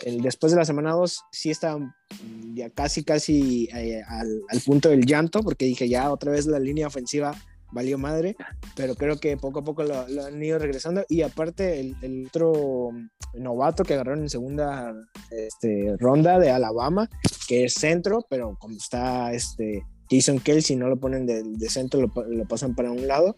el, 0.00 0.22
después 0.22 0.52
de 0.52 0.58
la 0.58 0.64
semana 0.64 0.92
2 0.92 1.20
sí 1.30 1.50
estaban 1.50 1.94
ya 2.54 2.70
casi, 2.70 3.04
casi 3.04 3.68
eh, 3.72 4.02
al, 4.06 4.42
al, 4.48 4.60
punto 4.60 4.79
del 4.88 5.06
llanto, 5.06 5.40
porque 5.40 5.66
dije 5.66 5.88
ya 5.88 6.10
otra 6.10 6.32
vez 6.32 6.46
la 6.46 6.58
línea 6.58 6.86
ofensiva 6.86 7.34
valió 7.72 7.98
madre, 7.98 8.36
pero 8.74 8.94
creo 8.94 9.18
que 9.18 9.36
poco 9.36 9.60
a 9.60 9.64
poco 9.64 9.82
lo, 9.84 10.08
lo 10.08 10.24
han 10.24 10.42
ido 10.42 10.58
regresando. 10.58 11.04
Y 11.08 11.22
aparte, 11.22 11.80
el, 11.80 12.26
otro 12.26 12.90
novato 13.34 13.84
que 13.84 13.94
agarraron 13.94 14.22
en 14.22 14.30
segunda 14.30 14.94
este, 15.30 15.96
ronda 15.98 16.38
de 16.38 16.50
Alabama, 16.50 17.08
que 17.46 17.64
es 17.64 17.74
centro, 17.74 18.26
pero 18.28 18.56
como 18.58 18.76
está 18.76 19.32
este, 19.32 19.84
Jason 20.10 20.40
Kelsey, 20.40 20.76
no 20.76 20.88
lo 20.88 20.98
ponen 20.98 21.26
de, 21.26 21.68
centro, 21.68 22.00
lo, 22.00 22.24
lo 22.24 22.44
pasan 22.46 22.74
para 22.74 22.90
un 22.90 23.06
lado. 23.06 23.36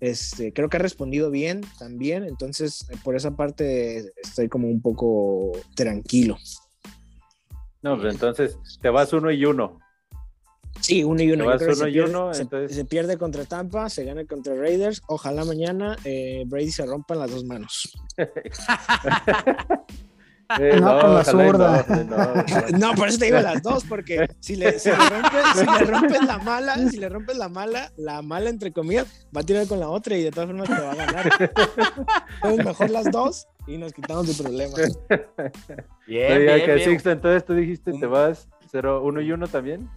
Este, 0.00 0.52
creo 0.52 0.68
que 0.68 0.76
ha 0.76 0.80
respondido 0.80 1.30
bien 1.30 1.62
también, 1.78 2.24
entonces 2.24 2.86
por 3.02 3.16
esa 3.16 3.36
parte 3.36 4.12
estoy 4.22 4.48
como 4.48 4.68
un 4.68 4.82
poco 4.82 5.52
tranquilo. 5.74 6.36
No, 7.80 7.98
pues 7.98 8.12
entonces 8.14 8.58
te 8.80 8.90
vas 8.90 9.12
uno 9.12 9.30
y 9.30 9.44
uno. 9.44 9.78
Sí, 10.80 11.04
uno 11.04 11.22
y 11.22 11.32
uno. 11.32 11.46
Vas 11.46 11.62
uno 11.62 11.74
se, 11.74 11.88
y 11.88 11.92
pierde, 11.92 12.10
uno 12.10 12.34
se, 12.34 12.42
entonces... 12.42 12.76
se, 12.76 12.84
pierde 12.84 13.16
contra 13.16 13.44
Tampa, 13.44 13.88
se 13.88 14.04
gana 14.04 14.24
contra 14.26 14.54
Raiders. 14.54 15.02
Ojalá 15.08 15.44
mañana 15.44 15.96
eh, 16.04 16.44
Brady 16.46 16.70
se 16.70 16.84
rompa 16.86 17.14
las 17.14 17.30
dos 17.30 17.44
manos. 17.44 17.92
Eh, 20.58 20.78
no, 20.80 20.80
no, 20.80 21.00
con 21.00 21.14
la 21.14 21.24
zurda. 21.24 21.86
No, 21.88 22.34
no, 22.34 22.78
no, 22.78 22.94
por 22.94 23.08
eso 23.08 23.18
te 23.18 23.26
digo 23.26 23.40
las 23.40 23.62
dos, 23.62 23.84
porque 23.84 24.28
si 24.40 24.56
le, 24.56 24.78
si 24.78 24.90
le, 24.90 24.96
rompes, 24.96 25.44
si 25.54 25.64
le 25.64 25.90
rompes 25.90 26.24
la 26.24 26.38
mala, 26.38 26.76
si 26.90 26.96
le 26.98 27.08
rompes 27.08 27.36
la 27.36 27.48
mala, 27.48 27.92
la 27.96 28.22
mala 28.22 28.50
entre 28.50 28.72
comillas, 28.72 29.26
va 29.34 29.40
a 29.40 29.44
tirar 29.44 29.66
con 29.66 29.80
la 29.80 29.88
otra 29.88 30.16
y 30.16 30.22
de 30.22 30.30
todas 30.30 30.48
formas 30.48 30.68
te 30.68 30.82
va 30.82 30.92
a 30.92 30.94
ganar. 30.94 31.32
Entonces 32.42 32.64
mejor 32.64 32.90
las 32.90 33.10
dos 33.10 33.48
y 33.66 33.78
nos 33.78 33.92
quitamos 33.92 34.26
de 34.26 34.42
problemas. 34.42 34.98
Bien, 36.06 36.38
bien, 36.38 36.64
que 36.64 36.74
bien. 36.74 36.90
Sixto, 36.90 37.10
entonces 37.10 37.44
tú 37.44 37.54
dijiste 37.54 37.92
te 37.92 38.06
vas 38.06 38.48
0, 38.70 39.02
1 39.02 39.20
y 39.20 39.32
1 39.32 39.48
también. 39.48 39.88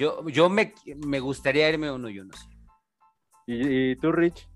Yo, 0.00 0.26
yo 0.28 0.48
me, 0.48 0.72
me 1.06 1.20
gustaría 1.20 1.68
irme 1.68 1.90
1 1.90 2.08
y 2.08 2.20
1. 2.20 2.34
Sí. 2.34 2.48
¿Y, 3.46 3.90
¿Y, 3.90 3.96
tú, 3.96 4.12
Rich? 4.12 4.48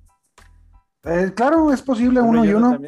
Eh, 1.04 1.32
claro, 1.36 1.70
es 1.70 1.82
posible 1.82 2.22
1 2.22 2.44
y 2.46 2.52
1 2.54 2.78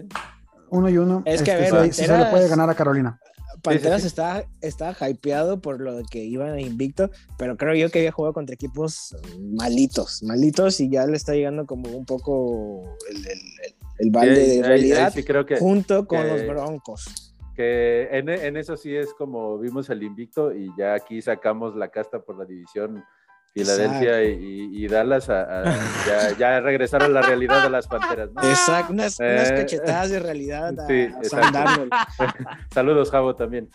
uno 0.71 0.89
y 0.89 0.97
uno. 0.99 1.23
Es 1.25 1.43
que 1.43 1.53
este, 1.53 1.67
a 1.67 1.81
ver, 1.81 1.93
sí, 1.93 2.03
sí 2.03 2.07
se 2.07 2.19
le 2.19 2.27
puede 2.27 2.49
ganar 2.49 2.71
a 2.71 2.75
Carolina. 2.75 3.21
Panteras 3.63 4.03
sí, 4.03 4.03
sí, 4.03 4.07
está, 4.09 4.45
está 4.61 5.11
hypeado 5.11 5.61
por 5.61 5.81
lo 5.81 5.97
de 5.97 6.05
que 6.11 6.25
iban 6.25 6.59
invicto, 6.59 7.11
pero 7.39 7.57
creo 7.57 7.75
yo 7.75 7.91
que 7.91 7.99
había 7.99 8.13
jugado 8.13 8.33
contra 8.33 8.55
equipos 8.55 9.15
malitos, 9.39 10.23
malitos, 10.23 10.81
y 10.81 10.91
ya 10.91 11.07
le 11.07 11.17
está 11.17 11.35
llegando 11.35 11.67
como 11.67 11.91
un 11.91 12.05
poco 12.05 12.97
el, 13.11 13.17
el, 13.27 13.41
el 13.99 14.11
balde 14.11 14.47
de 14.47 14.63
realidad 14.63 15.13
ahí, 15.15 15.25
creo 15.25 15.47
que, 15.47 15.59
junto 15.59 16.07
con 16.07 16.23
que, 16.23 16.29
los 16.29 16.47
Broncos. 16.47 17.35
Que 17.57 18.09
en, 18.13 18.29
en, 18.29 18.57
eso 18.59 18.77
sí 18.77 18.95
es 18.95 19.15
como 19.15 19.59
vimos 19.59 19.89
el 19.89 20.03
invicto 20.03 20.53
y 20.53 20.71
ya 20.77 20.93
aquí 20.93 21.23
sacamos 21.23 21.75
la 21.75 21.89
casta 21.89 22.21
por 22.21 22.37
la 22.39 22.45
división 22.45 23.03
Filadelfia 23.57 24.23
y, 24.23 24.85
y, 24.85 24.87
Dallas 24.87 25.31
a, 25.31 25.63
a, 25.63 25.65
ya, 26.07 26.37
ya, 26.37 26.61
regresaron 26.61 27.11
a 27.11 27.21
la 27.21 27.23
realidad 27.23 27.63
de 27.63 27.71
las 27.71 27.89
panteras. 27.89 28.31
¿no? 28.31 28.43
Exacto, 28.43 28.93
unas, 28.93 29.19
eh, 29.19 29.33
unas, 29.33 29.53
cachetadas 29.53 30.11
de 30.11 30.19
realidad 30.21 30.79
a, 30.79 30.87
sí, 30.87 31.09
a 31.33 32.67
Saludos, 32.75 33.11
Javo, 33.11 33.35
también. 33.35 33.71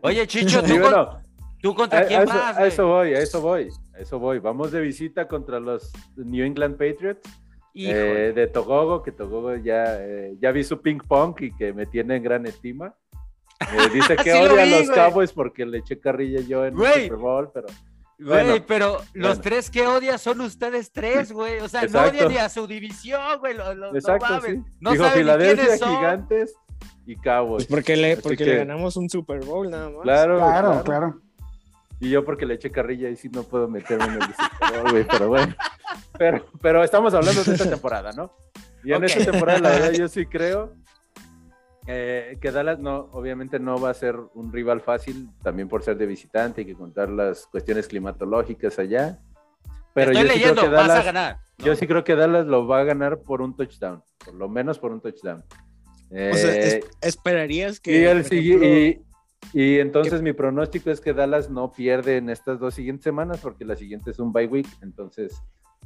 Oye, 0.00 0.26
Chicho, 0.26 0.62
¿tú, 0.62 0.78
bueno, 0.78 1.10
con, 1.10 1.22
¿tú 1.60 1.74
contra 1.74 2.06
quién 2.06 2.20
a 2.20 2.24
eso, 2.24 2.34
vas? 2.34 2.56
A 2.56 2.66
eso 2.66 2.86
voy, 2.86 3.14
a 3.14 3.18
eso 3.18 3.40
voy, 3.42 3.68
a 3.94 3.98
eso 3.98 4.18
voy. 4.18 4.38
Vamos 4.38 4.72
de 4.72 4.80
visita 4.80 5.28
contra 5.28 5.60
los 5.60 5.92
New 6.16 6.46
England 6.46 6.78
Patriots. 6.78 7.28
Eh, 7.76 8.32
de 8.34 8.46
Togogo, 8.46 9.02
que 9.02 9.12
Togogo 9.12 9.54
ya, 9.56 9.98
eh, 10.00 10.36
ya 10.40 10.50
vi 10.50 10.64
su 10.64 10.80
ping 10.80 10.98
pong 10.98 11.34
y 11.40 11.54
que 11.54 11.72
me 11.72 11.86
tiene 11.86 12.16
en 12.16 12.22
gran 12.22 12.46
estima. 12.46 12.94
Eh, 13.60 13.90
dice 13.92 14.16
que 14.24 14.32
odia 14.32 14.62
a 14.62 14.66
los 14.66 14.90
Cowboys 14.90 15.32
porque 15.32 15.66
le 15.66 15.78
eché 15.78 15.98
carrilla 15.98 16.40
yo 16.40 16.64
en 16.64 16.78
el 16.78 17.02
Super 17.02 17.16
Bowl, 17.16 17.50
pero 17.52 17.66
Güey, 18.18 18.46
bueno, 18.46 18.64
pero 18.66 18.92
bueno. 18.92 19.10
los 19.12 19.40
tres 19.42 19.68
que 19.68 19.86
odias 19.86 20.22
son 20.22 20.40
ustedes 20.40 20.90
tres, 20.90 21.32
güey. 21.32 21.58
O 21.58 21.68
sea, 21.68 21.82
Exacto. 21.82 22.06
no 22.06 22.16
odian 22.16 22.32
ni 22.32 22.38
a 22.38 22.48
su 22.48 22.66
división, 22.66 23.38
güey. 23.40 23.54
Lo, 23.54 23.74
lo, 23.74 23.94
Exacto, 23.94 24.26
no, 24.36 24.40
sí. 24.40 24.62
no 24.80 24.92
Dijo 24.92 25.04
Filadelfia, 25.04 25.76
Gigantes 25.76 26.54
y 27.04 27.16
Cowboys. 27.16 27.66
Pues 27.66 27.66
porque 27.66 27.94
le, 27.94 28.16
porque 28.16 28.36
que... 28.38 28.44
le 28.46 28.56
ganamos 28.56 28.96
un 28.96 29.10
Super 29.10 29.44
Bowl 29.44 29.70
nada 29.70 29.90
más. 29.90 30.00
Claro, 30.02 30.38
claro, 30.38 30.68
claro, 30.70 30.84
claro. 30.84 31.20
Y 32.00 32.08
yo 32.08 32.24
porque 32.24 32.46
le 32.46 32.54
eché 32.54 32.70
carrilla 32.70 33.10
y 33.10 33.16
sí 33.16 33.28
no 33.28 33.42
puedo 33.42 33.68
meterme 33.68 34.06
en 34.06 34.12
el 34.14 34.22
Super 34.22 34.80
Bowl, 34.80 34.90
güey, 34.92 35.06
pero 35.06 35.28
bueno. 35.28 35.54
Pero, 36.18 36.46
pero 36.60 36.84
estamos 36.84 37.14
hablando 37.14 37.42
de 37.44 37.52
esta 37.52 37.68
temporada, 37.68 38.12
¿no? 38.12 38.32
Y 38.84 38.92
en 38.92 39.04
okay. 39.04 39.16
esta 39.16 39.32
temporada, 39.32 39.58
la 39.58 39.70
verdad, 39.70 39.92
yo 39.92 40.08
sí 40.08 40.26
creo 40.30 40.74
eh, 41.88 42.36
que 42.40 42.50
Dallas 42.50 42.80
no, 42.80 43.08
obviamente 43.12 43.60
no 43.60 43.80
va 43.80 43.90
a 43.90 43.94
ser 43.94 44.16
un 44.34 44.52
rival 44.52 44.80
fácil, 44.80 45.28
también 45.42 45.68
por 45.68 45.84
ser 45.84 45.96
de 45.96 46.06
visitante, 46.06 46.62
hay 46.62 46.66
que 46.66 46.74
contar 46.74 47.08
las 47.08 47.46
cuestiones 47.46 47.86
climatológicas 47.86 48.78
allá. 48.78 49.20
Pero 49.94 50.10
Estoy 50.10 50.26
yo 50.26 50.32
leyendo, 50.32 50.62
sí 50.62 50.66
creo 50.66 50.70
que 50.70 50.76
Dallas, 50.76 50.88
vas 50.88 50.98
a 50.98 51.02
ganar. 51.04 51.38
¿no? 51.58 51.64
Yo 51.64 51.76
sí 51.76 51.86
creo 51.86 52.04
que 52.04 52.16
Dallas 52.16 52.46
lo 52.46 52.66
va 52.66 52.80
a 52.80 52.84
ganar 52.84 53.20
por 53.20 53.40
un 53.40 53.54
touchdown, 53.54 54.02
por 54.24 54.34
lo 54.34 54.48
menos 54.48 54.78
por 54.80 54.90
un 54.90 55.00
touchdown. 55.00 55.44
Eh, 56.10 56.30
o 56.32 56.36
sea, 56.36 56.54
es, 56.56 56.80
esperarías 57.00 57.78
que. 57.78 58.00
Y, 58.00 58.04
el, 58.04 58.18
ejemplo, 58.18 58.66
y, 58.66 59.02
y, 59.52 59.78
entonces 59.78 60.14
que... 60.14 60.22
mi 60.22 60.32
pronóstico 60.32 60.90
es 60.90 61.00
que 61.00 61.12
Dallas 61.12 61.50
no 61.50 61.72
pierde 61.72 62.16
en 62.16 62.30
estas 62.30 62.58
dos 62.58 62.74
siguientes 62.74 63.04
semanas, 63.04 63.38
porque 63.40 63.64
la 63.64 63.76
siguiente 63.76 64.10
es 64.10 64.18
un 64.18 64.32
bye 64.32 64.46
week, 64.46 64.66
entonces 64.82 65.40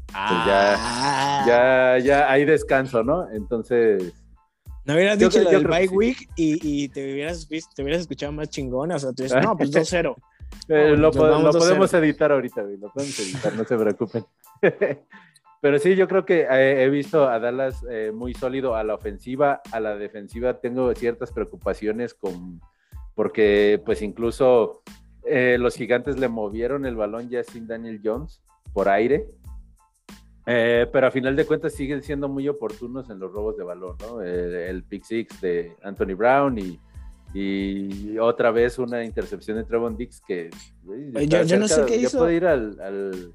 pues 0.07 0.47
ya, 0.47 0.75
Ah. 0.79 1.45
ya, 1.47 1.99
ya 2.05 2.31
hay 2.31 2.45
descanso, 2.45 3.03
¿no? 3.05 3.29
Entonces, 3.31 4.13
No 4.87 4.95
hubieras 4.95 5.19
Yo 5.19 5.29
dicho 5.29 5.41
creo- 5.41 5.53
lo 5.53 5.59
del 5.59 5.69
bye 5.69 5.89
sí. 5.89 5.95
week 5.95 6.29
y, 6.37 6.85
y 6.85 6.89
te, 6.89 7.13
hubieras, 7.13 7.47
visto- 7.49 7.71
te 7.77 7.83
hubieras 7.83 8.01
escuchado 8.01 8.33
más 8.33 8.49
chingona. 8.49 8.97
O 8.97 8.99
sea, 8.99 9.13
tú 9.13 9.23
dices, 9.23 9.41
no, 9.43 9.57
pues 9.57 9.71
2-0. 9.73 10.17
eh, 10.69 10.91
No, 10.91 10.97
lo, 10.97 10.97
nos 10.97 11.17
po- 11.17 11.23
vamos 11.25 11.43
lo 11.45 11.53
2-0. 11.53 11.59
podemos 11.59 11.95
editar 11.95 12.33
ahorita, 12.33 12.63
güey, 12.63 12.77
lo 12.79 12.91
podemos 12.91 13.21
editar, 13.21 13.53
no 13.55 13.65
se 13.65 13.77
preocupen. 13.77 14.25
Pero 15.61 15.79
sí, 15.79 15.95
yo 15.95 16.09
creo 16.09 16.25
que 16.25 16.47
eh, 16.51 16.83
he 16.85 16.89
visto 16.89 17.29
a 17.29 17.39
Dallas 17.39 17.85
eh, 17.91 18.11
muy 18.15 18.33
sólido 18.35 18.75
a 18.75 18.83
la 18.83 18.95
ofensiva, 18.95 19.61
a 19.71 19.79
la 19.81 19.95
defensiva 19.97 20.59
tengo 20.59 20.93
ciertas 20.95 21.31
preocupaciones 21.33 22.15
con, 22.15 22.61
porque 23.15 23.81
pues 23.85 24.01
incluso 24.01 24.83
eh, 25.27 25.59
los 25.61 25.75
gigantes 25.77 26.19
le 26.19 26.29
movieron 26.29 26.87
el 26.87 26.97
balón 26.97 27.29
ya 27.29 27.45
sin 27.45 27.67
Daniel 27.67 28.01
Jones 28.03 28.41
por 28.73 28.89
aire, 28.89 29.27
Eh, 30.47 30.87
pero 30.93 31.07
a 31.07 31.11
final 31.11 31.37
de 31.37 31.45
cuentas 31.45 31.75
siguen 31.75 32.03
siendo 32.03 32.29
muy 32.29 32.49
oportunos 32.49 33.09
en 33.11 33.19
los 33.19 33.31
robos 33.33 33.57
de 33.57 33.65
balón, 33.65 33.97
¿no? 34.01 34.23
El, 34.23 34.55
el 34.55 34.83
pick 34.85 35.05
six 35.05 35.41
de 35.41 35.77
Anthony 35.83 36.15
Brown 36.17 36.59
y, 36.59 36.79
y 37.35 38.19
otra 38.19 38.51
vez 38.51 38.79
una 38.79 39.05
intercepción 39.05 39.57
de 39.59 39.65
Trevon 39.65 39.97
Dix 39.97 40.21
que 40.27 40.51
güey, 40.83 41.13
yo- 41.29 41.43
yo 41.45 41.59
no 41.59 41.69
sé 41.69 41.85
qué 41.87 41.97
hizo. 41.97 42.19
puede 42.19 42.35
ir 42.37 42.47
al, 42.47 42.81
al- 42.81 43.35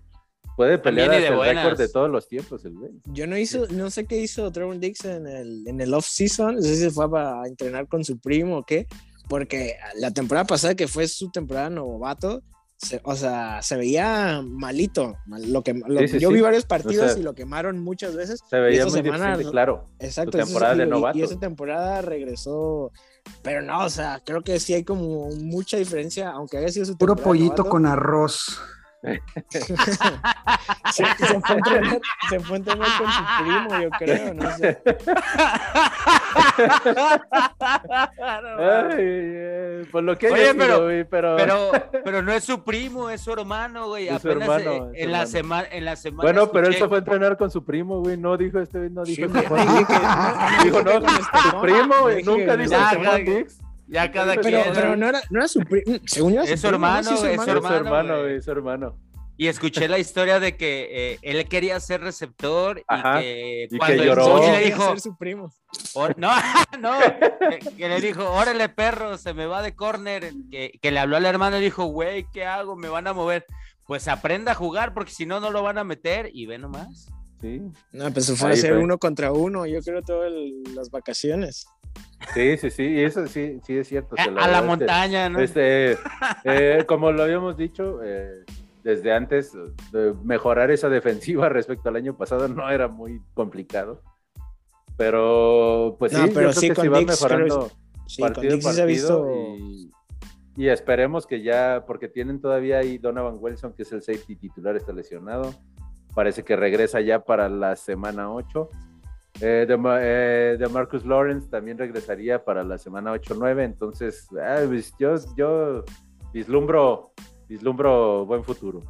puede 0.57 0.77
pelear 0.79 1.09
hasta 1.11 1.27
el 1.49 1.55
récord 1.57 1.77
de 1.77 1.87
todos 1.89 2.09
los 2.09 2.27
tiempos 2.27 2.65
el 2.65 2.73
güey. 2.73 2.91
Yo 3.05 3.27
no 3.27 3.37
hizo, 3.37 3.67
no 3.67 3.89
sé 3.91 4.05
qué 4.05 4.17
hizo 4.17 4.51
Trevor 4.51 4.79
Dix 4.79 5.05
en 5.05 5.27
el, 5.27 5.67
en 5.67 5.81
el 5.81 5.93
off-season. 5.93 6.55
No 6.55 6.61
sé 6.61 6.75
si 6.75 6.81
se 6.81 6.91
fue 6.91 7.09
para 7.11 7.45
entrenar 7.47 7.87
con 7.87 8.03
su 8.03 8.17
primo 8.19 8.57
o 8.59 8.63
qué. 8.65 8.87
Porque 9.27 9.75
la 9.99 10.11
temporada 10.11 10.45
pasada, 10.45 10.75
que 10.75 10.87
fue 10.87 11.07
su 11.07 11.29
temporada 11.31 11.69
novato, 11.69 12.41
se- 12.77 13.01
o 13.03 13.15
sea, 13.15 13.61
se 13.61 13.77
veía 13.77 14.41
malito. 14.43 15.15
mal- 15.25 15.51
Lo 15.51 15.63
que, 15.63 15.73
lo- 15.73 15.99
Sí, 16.01 16.07
sí, 16.09 16.19
yo 16.19 16.29
sí. 16.29 16.35
vi 16.35 16.41
varios 16.41 16.65
partidos 16.65 17.05
O 17.05 17.09
sea, 17.13 17.19
y 17.19 17.23
lo 17.23 17.33
quemaron 17.35 17.79
muchas 17.79 18.15
veces. 18.15 18.41
Se 18.49 18.59
veía 18.59 18.83
muy 18.85 18.91
semana- 18.91 19.37
claro. 19.49 19.85
Exacto. 19.99 20.37
temporada 20.37 20.75
y- 20.75 20.77
de 20.79 20.83
y- 20.85 20.89
novato. 20.89 21.17
Y, 21.17 21.21
esa 21.23 21.39
temporada 21.39 22.01
regresó. 22.01 22.91
Pero 23.41 23.61
no, 23.61 23.83
o 23.85 23.89
sea, 23.89 24.21
creo 24.23 24.41
que 24.41 24.59
sí 24.59 24.73
hay 24.73 24.83
como 24.83 25.29
mucha 25.31 25.77
diferencia, 25.77 26.29
aunque 26.31 26.57
haya 26.57 26.69
sido 26.69 26.85
su 26.85 26.97
Puro 26.97 27.15
pollito 27.15 27.45
novato. 27.63 27.69
con 27.69 27.85
arroz. 27.85 28.59
Se, 29.49 31.05
se 31.05 31.39
fue 31.41 31.41
a 31.49 31.53
entrenar, 31.53 31.99
se 32.29 32.39
fue 32.39 32.55
a 32.55 32.57
entrenar 32.57 32.87
con 32.97 33.11
su 33.11 33.23
primo, 33.43 33.81
yo 33.81 33.89
creo, 33.91 34.33
no 34.33 34.51
sé. 34.57 34.81
Ay, 38.57 38.95
eh, 38.97 39.85
por 39.91 40.03
lo 40.03 40.17
que 40.17 40.29
Oye, 40.31 40.53
pero- 40.55 40.83
güey, 40.83 41.03
pero, 41.05 41.35
Pero, 41.37 41.71
pero 42.03 42.21
no 42.21 42.31
es 42.31 42.43
su 42.43 42.63
primo, 42.63 43.09
es 43.09 43.21
su 43.21 43.31
hermano, 43.33 43.87
güey. 43.87 44.07
Es 44.07 44.21
su 44.21 44.29
Apenas 44.29 44.61
hermano, 44.61 44.71
eh, 44.71 44.91
es 44.93 44.97
su 44.99 45.03
en, 45.03 45.11
la 45.11 45.17
hermano. 45.19 45.27
semana, 45.27 45.67
en 45.71 45.85
la 45.85 45.95
semana. 45.95 46.23
bueno, 46.31 46.51
pero 46.51 46.67
él 46.67 46.73
escuché- 46.73 46.79
se 46.83 46.87
fue 46.87 46.97
a 46.97 46.99
entrenar 46.99 47.37
con 47.37 47.51
su 47.51 47.63
primo, 47.63 47.99
güey. 48.01 48.17
No 48.17 48.37
dijo 48.37 48.59
este, 48.59 48.89
no 48.89 49.03
dijo 49.03 49.27
Sí, 49.27 49.33
que 49.33 49.39
Dijo, 50.63 50.81
no, 50.83 50.91
su 51.51 51.61
primo, 51.61 51.95
güey. 52.01 52.17
Dije 52.17 52.29
Nunca 52.29 52.57
dijo 52.57 52.75
Ya, 53.87 54.11
cada 54.11 54.35
Pero- 54.35 54.61
quien. 54.61 54.73
pero 54.73 54.95
no 54.95 55.07
era, 55.09 55.21
no 55.29 55.39
era 55.39 55.47
su 55.47 55.59
primo, 55.59 55.97
según 56.05 56.33
yo 56.33 56.41
era 56.41 56.51
Es 56.53 56.61
su 56.61 56.67
primo, 56.69 56.79
¿no? 56.79 56.87
hermano, 56.97 57.07
Sí, 57.09 57.13
es 57.13 57.19
su 57.19 57.25
Es 57.27 57.41
su 57.43 57.49
hermano, 57.73 58.19
güey. 58.21 58.35
es 58.37 58.45
su 58.45 58.51
hermano. 58.51 58.97
Y 59.37 59.47
escuché 59.47 59.89
la 59.89 59.99
historia 59.99 60.39
de 60.39 60.55
que 60.55 60.87
eh, 61.13 61.19
él 61.21 61.45
quería 61.49 61.77
ser 61.81 61.99
receptor 62.01 62.81
Ajá, 62.87 63.19
y 63.21 63.23
que 63.25 63.63
y 63.65 63.69
que 63.69 63.77
cuando 63.77 64.01
el 64.03 64.07
lloró. 64.09 64.23
coach 64.23 64.41
Quería 64.45 64.59
le 64.59 64.65
dijo, 64.65 64.87
ser 64.87 64.99
su 65.01 65.17
primo. 65.17 65.51
"Or- 65.93 66.17
no, 66.17 66.31
no, 66.79 66.91
que, 67.49 67.59
que 67.75 67.89
le 67.89 67.99
dijo, 67.99 68.23
órale 68.31 68.69
perro, 68.69 69.17
se 69.17 69.33
me 69.33 69.45
va 69.45 69.61
de 69.61 69.75
corner, 69.75 70.31
que, 70.49 70.79
que 70.81 70.91
le 70.91 70.99
habló 70.99 71.17
al 71.17 71.25
hermano 71.25 71.57
y 71.57 71.61
dijo, 71.61 71.83
güey, 71.85 72.25
¿qué 72.31 72.45
hago? 72.45 72.77
Me 72.77 72.87
van 72.87 73.07
a 73.07 73.13
mover. 73.13 73.45
Pues 73.85 74.07
aprenda 74.07 74.53
a 74.53 74.55
jugar 74.55 74.93
porque 74.93 75.11
si 75.11 75.25
no, 75.25 75.39
no 75.41 75.51
lo 75.51 75.61
van 75.61 75.77
a 75.77 75.83
meter 75.83 76.29
y 76.33 76.45
ve 76.47 76.57
nomás. 76.57 77.09
Sí, 77.41 77.61
No, 77.91 78.11
pues 78.11 78.25
se 78.25 78.35
fue 78.35 78.51
a 78.53 78.55
fue. 78.55 78.77
uno 78.77 78.97
contra 78.97 79.31
uno, 79.31 79.65
yo 79.65 79.81
creo, 79.81 80.01
todas 80.01 80.31
las 80.73 80.89
vacaciones. 80.89 81.67
sí, 82.33 82.57
sí, 82.57 82.69
sí. 82.71 82.83
Y 82.83 83.03
eso 83.03 83.27
sí, 83.27 83.59
sí 83.65 83.77
es 83.77 83.87
cierto. 83.87 84.15
A, 84.17 84.27
la 84.47 84.55
este- 84.57 84.67
montaña, 84.67 85.29
¿no? 85.29 85.39
Este, 85.39 85.97
eh, 86.43 86.83
como 86.87 87.11
lo 87.11 87.23
habíamos 87.23 87.57
dicho 87.57 87.99
eh, 88.03 88.43
desde 88.83 89.13
antes, 89.13 89.51
de 89.91 90.13
mejorar 90.23 90.71
esa 90.71 90.89
defensiva 90.89 91.49
respecto 91.49 91.89
al 91.89 91.97
año 91.97 92.17
pasado 92.17 92.47
no 92.47 92.69
era 92.69 92.87
muy 92.87 93.21
complicado. 93.33 94.01
Pero, 94.97 95.97
pues 95.99 96.13
No, 96.13 96.25
sí, 96.25 96.31
pero 96.33 96.51
yo 96.51 96.51
creo 96.51 96.61
sí, 96.61 96.67
que 96.69 96.73
con 96.75 96.83
sí 96.83 96.89
va 96.89 96.99
Dix, 96.99 97.09
mejorando 97.11 97.71
Sí, 98.07 98.21
partido 98.21 98.53
Dix 98.53 98.65
sí 98.65 98.73
se 98.73 98.81
ha 98.81 98.85
partido 98.85 99.25
visto. 99.25 99.31
y, 99.35 99.91
y 100.57 100.67
esperemos 100.69 101.27
que 101.27 101.41
ya, 101.41 101.83
porque 101.85 102.07
tienen 102.07 102.39
todavía 102.39 102.77
ahí 102.77 102.97
Donovan 102.97 103.35
Wilson, 103.39 103.73
que 103.73 103.83
es 103.83 103.91
el 103.91 104.01
safety 104.01 104.35
titular, 104.37 104.75
está 104.77 104.93
lesionado. 104.93 105.53
Parece 106.15 106.43
que 106.43 106.55
regresa 106.55 107.01
ya 107.01 107.19
para 107.19 107.49
la 107.49 107.75
semana 107.75 108.31
8. 108.31 108.69
Eh, 109.41 109.65
de, 109.67 109.77
eh, 109.99 110.57
de 110.57 110.67
Marcus 110.69 111.05
Lawrence 111.05 111.49
también 111.49 111.77
regresaría 111.77 112.43
para 112.43 112.63
la 112.63 112.77
semana 112.77 113.11
8-9. 113.13 113.65
Entonces, 113.65 114.27
ah, 114.41 114.61
pues, 114.65 114.93
yo, 114.97 115.15
yo 115.35 115.83
vislumbro, 116.33 117.11
vislumbro 117.49 118.25
buen 118.25 118.43
futuro. 118.43 118.81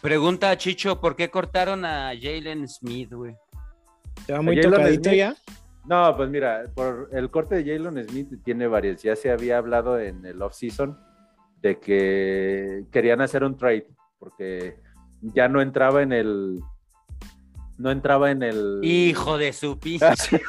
Pregunta 0.00 0.50
a 0.50 0.56
Chicho, 0.56 1.00
¿por 1.00 1.16
qué 1.16 1.30
cortaron 1.30 1.84
a 1.84 2.12
Jalen 2.18 2.68
Smith, 2.68 3.12
güey? 3.12 3.36
Te 4.24 4.32
va 4.32 4.40
muy 4.40 4.60
tocadito 4.60 5.10
Smith. 5.10 5.18
ya. 5.18 5.36
No, 5.84 6.16
pues 6.16 6.30
mira, 6.30 6.64
por 6.74 7.08
el 7.12 7.28
corte 7.30 7.60
de 7.60 7.76
Jalen 7.76 8.08
Smith 8.08 8.28
tiene 8.44 8.68
varias. 8.68 9.02
Ya 9.02 9.16
se 9.16 9.32
había 9.32 9.58
hablado 9.58 9.98
en 9.98 10.24
el 10.24 10.40
off-season 10.40 10.96
de 11.60 11.80
que 11.80 12.84
querían 12.92 13.20
hacer 13.20 13.42
un 13.42 13.56
trade 13.56 13.88
porque 14.18 14.76
ya 15.22 15.48
no 15.48 15.60
entraba 15.62 16.02
en 16.02 16.12
el. 16.12 16.60
No 17.78 17.90
entraba 17.90 18.30
en 18.30 18.42
el. 18.42 18.80
Hijo 18.82 19.38
de 19.38 19.52
su 19.52 19.78
pizza. 19.78 20.14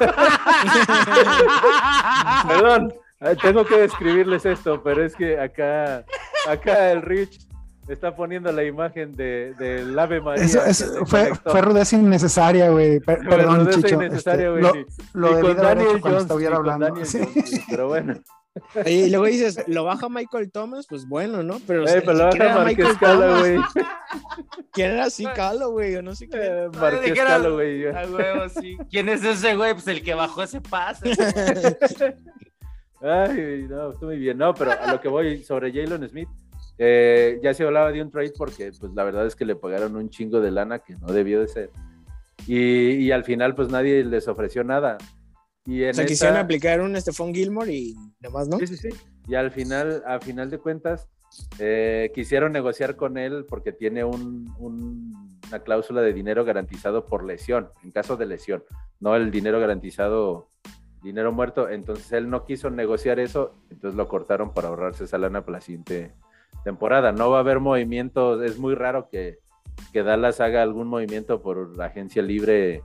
Perdón, 2.48 2.92
eh, 3.20 3.36
tengo 3.40 3.64
que 3.64 3.78
describirles 3.78 4.44
esto, 4.46 4.82
pero 4.82 5.04
es 5.04 5.14
que 5.16 5.38
acá, 5.40 6.04
acá 6.48 6.92
el 6.92 7.02
Rich 7.02 7.46
está 7.88 8.14
poniendo 8.14 8.50
la 8.52 8.64
imagen 8.64 9.12
de, 9.12 9.54
del 9.58 9.98
Ave 9.98 10.20
María. 10.20 10.44
Eso, 10.44 11.06
fue, 11.06 11.32
fue 11.34 11.60
rudeza 11.60 11.96
innecesaria, 11.96 12.70
güey. 12.70 13.00
Per- 13.00 13.18
Pero 13.18 13.30
perdón, 13.30 13.60
rudeza 13.60 13.82
Chicho. 13.82 13.94
innecesaria, 14.02 14.48
este, 14.48 14.70
güey, 14.70 14.86
lo, 15.14 15.20
lo 15.20 15.30
Y 15.30 15.34
debí 15.34 15.46
con 15.48 15.56
de 15.56 15.62
haber 15.62 15.76
Daniel 15.76 15.90
hecho 15.90 16.00
cuando 16.00 16.18
Jones, 16.18 16.30
estuviera 16.30 16.54
y 16.54 16.58
con 16.58 16.70
hablando. 16.70 16.86
Daniel 16.86 17.06
Sí. 17.06 17.18
Jones, 17.18 17.60
pero 17.70 17.88
bueno. 17.88 18.14
Y 18.86 19.10
luego 19.10 19.26
dices, 19.26 19.64
lo 19.66 19.84
baja 19.84 20.08
Michael 20.08 20.50
Thomas, 20.52 20.86
pues 20.88 21.06
bueno, 21.08 21.42
¿no? 21.42 21.58
Pero, 21.66 21.86
Eh, 21.88 22.02
pero 22.04 22.12
lo 22.14 22.30
¿quién 22.30 22.38
baja 22.44 22.54
era 22.54 22.64
Marqués 22.64 23.40
güey. 23.40 23.58
¿Quién 24.72 24.90
era 24.92 25.04
así 25.06 25.24
Calo, 25.24 25.70
güey? 25.72 25.92
Yo 25.92 26.02
no 26.02 26.14
sé 26.14 26.28
qué. 26.28 26.38
Eh, 26.40 26.68
Marqués 26.80 27.02
dijera- 27.12 27.28
Calo, 27.30 27.54
güey. 27.54 27.86
A 27.86 28.06
huevo, 28.06 28.48
sí. 28.48 28.76
¿Quién 28.90 29.08
es 29.08 29.24
ese 29.24 29.56
güey? 29.56 29.72
Pues 29.74 29.86
el 29.88 30.02
que 30.02 30.14
bajó 30.14 30.42
ese 30.42 30.60
pase. 30.60 31.10
Ay, 33.00 33.66
no, 33.68 33.90
estoy 33.90 34.06
muy 34.06 34.18
bien. 34.18 34.38
No, 34.38 34.54
pero 34.54 34.72
a 34.72 34.90
lo 34.92 35.00
que 35.00 35.08
voy 35.08 35.42
sobre 35.42 35.72
Jalen 35.72 36.08
Smith, 36.08 36.28
eh, 36.78 37.38
ya 37.42 37.52
se 37.52 37.64
hablaba 37.64 37.92
de 37.92 38.00
un 38.02 38.10
trade 38.10 38.32
porque, 38.36 38.72
pues, 38.78 38.92
la 38.94 39.04
verdad 39.04 39.26
es 39.26 39.36
que 39.36 39.44
le 39.44 39.56
pagaron 39.56 39.94
un 39.96 40.08
chingo 40.08 40.40
de 40.40 40.50
lana 40.50 40.78
que 40.78 40.94
no 40.96 41.08
debió 41.08 41.40
de 41.40 41.48
ser. 41.48 41.70
Y, 42.46 42.90
y 42.92 43.12
al 43.12 43.24
final, 43.24 43.54
pues, 43.54 43.68
nadie 43.68 44.04
les 44.04 44.26
ofreció 44.26 44.64
nada. 44.64 44.96
Y 45.66 45.84
en 45.84 45.90
O 45.90 45.94
sea, 45.94 46.02
esta- 46.04 46.06
quisieron 46.12 46.36
aplicar 46.36 46.80
un 46.80 47.00
Stephon 47.00 47.34
Gilmore 47.34 47.72
y 47.72 47.94
demás, 48.20 48.48
¿no? 48.48 48.58
Sí, 48.58 48.66
sí, 48.66 48.76
sí. 48.76 48.88
Y 49.26 49.34
al 49.34 49.50
final, 49.50 50.02
a 50.06 50.20
final 50.20 50.50
de 50.50 50.58
cuentas, 50.58 51.08
eh, 51.58 52.12
quisieron 52.14 52.52
negociar 52.52 52.96
con 52.96 53.16
él 53.16 53.46
porque 53.48 53.72
tiene 53.72 54.04
un- 54.04 54.54
un- 54.58 55.38
una 55.48 55.58
cláusula 55.60 56.00
de 56.02 56.12
dinero 56.12 56.44
garantizado 56.44 57.06
por 57.06 57.24
lesión, 57.24 57.70
en 57.82 57.90
caso 57.90 58.16
de 58.16 58.26
lesión, 58.26 58.62
no 59.00 59.16
el 59.16 59.30
dinero 59.30 59.58
garantizado, 59.60 60.48
dinero 61.02 61.32
muerto. 61.32 61.68
Entonces 61.68 62.12
él 62.12 62.28
no 62.30 62.44
quiso 62.44 62.70
negociar 62.70 63.18
eso, 63.18 63.54
entonces 63.70 63.96
lo 63.96 64.08
cortaron 64.08 64.52
para 64.54 64.68
ahorrarse 64.68 65.04
esa 65.04 65.18
lana 65.18 65.44
para 65.44 65.58
la 65.58 65.60
siguiente 65.62 66.12
temporada. 66.62 67.12
No 67.12 67.30
va 67.30 67.38
a 67.38 67.40
haber 67.40 67.60
movimientos, 67.60 68.42
es 68.42 68.58
muy 68.58 68.74
raro 68.74 69.08
que, 69.10 69.38
que 69.92 70.02
Dallas 70.02 70.40
haga 70.40 70.62
algún 70.62 70.86
movimiento 70.88 71.42
por 71.42 71.72
agencia 71.82 72.22
libre 72.22 72.82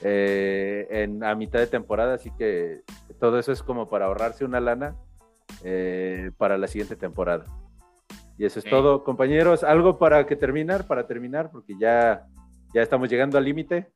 eh, 0.00 0.86
en, 0.90 1.22
a 1.24 1.34
mitad 1.34 1.58
de 1.58 1.66
temporada, 1.66 2.14
así 2.14 2.30
que 2.36 2.82
todo 3.20 3.38
eso 3.38 3.52
es 3.52 3.62
como 3.62 3.88
para 3.88 4.06
ahorrarse 4.06 4.44
una 4.44 4.60
lana 4.60 4.96
eh, 5.64 6.30
para 6.38 6.58
la 6.58 6.66
siguiente 6.66 6.96
temporada. 6.96 7.44
Y 8.38 8.44
eso 8.44 8.58
es 8.58 8.64
todo, 8.64 9.04
compañeros. 9.04 9.62
¿Algo 9.62 9.98
para 9.98 10.26
que 10.26 10.36
terminar? 10.36 10.86
Para 10.86 11.06
terminar, 11.06 11.50
porque 11.50 11.74
ya, 11.78 12.26
ya 12.74 12.82
estamos 12.82 13.08
llegando 13.08 13.38
al 13.38 13.44
límite. 13.44 13.92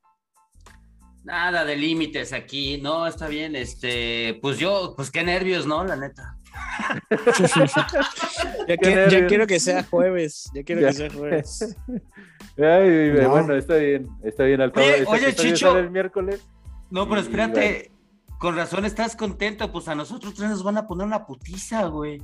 Nada 1.26 1.64
de 1.64 1.74
límites 1.76 2.32
aquí. 2.32 2.78
No, 2.80 3.04
está 3.06 3.26
bien. 3.26 3.56
Este, 3.56 4.38
pues 4.40 4.58
yo, 4.58 4.94
pues 4.96 5.10
qué 5.10 5.24
nervios, 5.24 5.66
¿no? 5.66 5.82
La 5.84 5.96
neta. 5.96 6.36
Ya, 8.68 8.76
que- 8.76 9.26
quiero 9.28 9.46
que 9.46 9.60
sea 9.60 9.82
jueves. 9.84 10.50
Ya 10.54 10.62
quiero 10.62 10.80
Ya. 10.82 10.86
que 10.88 10.92
sea 10.94 11.10
jueves. 11.10 11.76
Ay, 12.58 13.12
No. 13.20 13.28
Bueno, 13.30 13.54
está 13.54 13.74
bien, 13.76 14.08
está 14.22 14.44
bien. 14.44 14.60
Al 14.60 14.72
cabo, 14.72 14.86
Oye, 15.08 15.34
Chicho. 15.34 15.68
sale 15.68 15.80
el 15.80 15.90
miércoles. 15.90 16.46
No, 16.90 17.08
pero 17.08 17.20
Y, 17.20 17.24
espérate. 17.24 17.90
Con 18.38 18.54
razón 18.56 18.84
estás 18.84 19.16
contento. 19.16 19.70
Pues 19.72 19.88
a 19.88 19.94
nosotros 19.94 20.34
tres 20.34 20.48
nos 20.50 20.62
van 20.62 20.78
a 20.78 20.86
poner 20.86 21.06
una 21.06 21.26
putiza, 21.26 21.86
güey. 21.86 22.22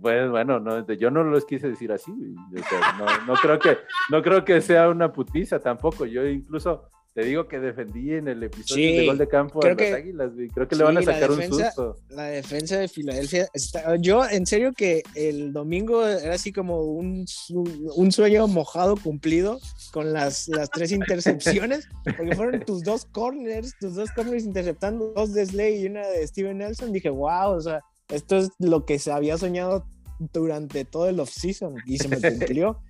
Pues 0.00 0.30
bueno, 0.30 0.60
no, 0.60 0.86
yo 0.86 1.10
no 1.10 1.24
los 1.24 1.44
quise 1.44 1.68
decir 1.68 1.90
así. 1.92 2.12
no, 2.12 3.26
no, 3.26 3.34
creo 3.34 3.58
que, 3.58 3.78
no 4.10 4.22
creo 4.22 4.44
que 4.44 4.60
sea 4.60 4.88
una 4.88 5.12
putiza 5.12 5.58
tampoco. 5.58 6.06
Yo 6.06 6.24
incluso 6.26 6.88
te 7.14 7.24
digo 7.24 7.46
que 7.46 7.60
defendí 7.60 8.12
en 8.12 8.26
el 8.26 8.42
episodio 8.42 9.00
de 9.00 9.06
gol 9.06 9.18
de 9.18 9.28
campo 9.28 9.62
a 9.62 9.68
las 9.68 9.92
Águilas, 9.92 10.32
Creo 10.54 10.66
que 10.66 10.76
le 10.76 10.84
van 10.84 10.96
a 10.96 11.02
sacar 11.02 11.30
un 11.30 11.42
susto. 11.42 11.96
La 12.08 12.24
defensa 12.24 12.78
de 12.78 12.88
Filadelfia. 12.88 13.48
yo, 14.00 14.26
en 14.26 14.46
serio, 14.46 14.72
que 14.72 15.02
el 15.14 15.52
domingo 15.52 16.06
era 16.06 16.34
así 16.34 16.52
como 16.52 16.82
un, 16.84 17.26
un 17.96 18.12
sueño 18.12 18.46
mojado 18.48 18.96
cumplido 18.96 19.60
con 19.92 20.12
las, 20.12 20.48
las 20.48 20.70
tres 20.70 20.90
intercepciones, 20.92 21.86
porque 22.16 22.34
fueron 22.34 22.60
tus 22.60 22.82
dos 22.82 23.04
corners, 23.04 23.74
tus 23.78 23.94
dos 23.94 24.10
corners 24.12 24.44
interceptando, 24.44 25.12
dos 25.14 25.34
de 25.34 25.44
Slay 25.44 25.82
y 25.82 25.86
una 25.86 26.06
de 26.06 26.26
Steven 26.26 26.58
Nelson. 26.58 26.92
Dije, 26.92 27.10
wow, 27.10 27.50
o 27.50 27.60
sea, 27.60 27.80
esto 28.08 28.38
es 28.38 28.48
lo 28.58 28.86
que 28.86 28.98
se 28.98 29.12
había 29.12 29.36
soñado 29.36 29.84
durante 30.32 30.84
todo 30.86 31.08
el 31.08 31.20
offseason 31.20 31.74
y 31.86 31.98
se 31.98 32.08
me 32.08 32.16
cumplió. 32.20 32.80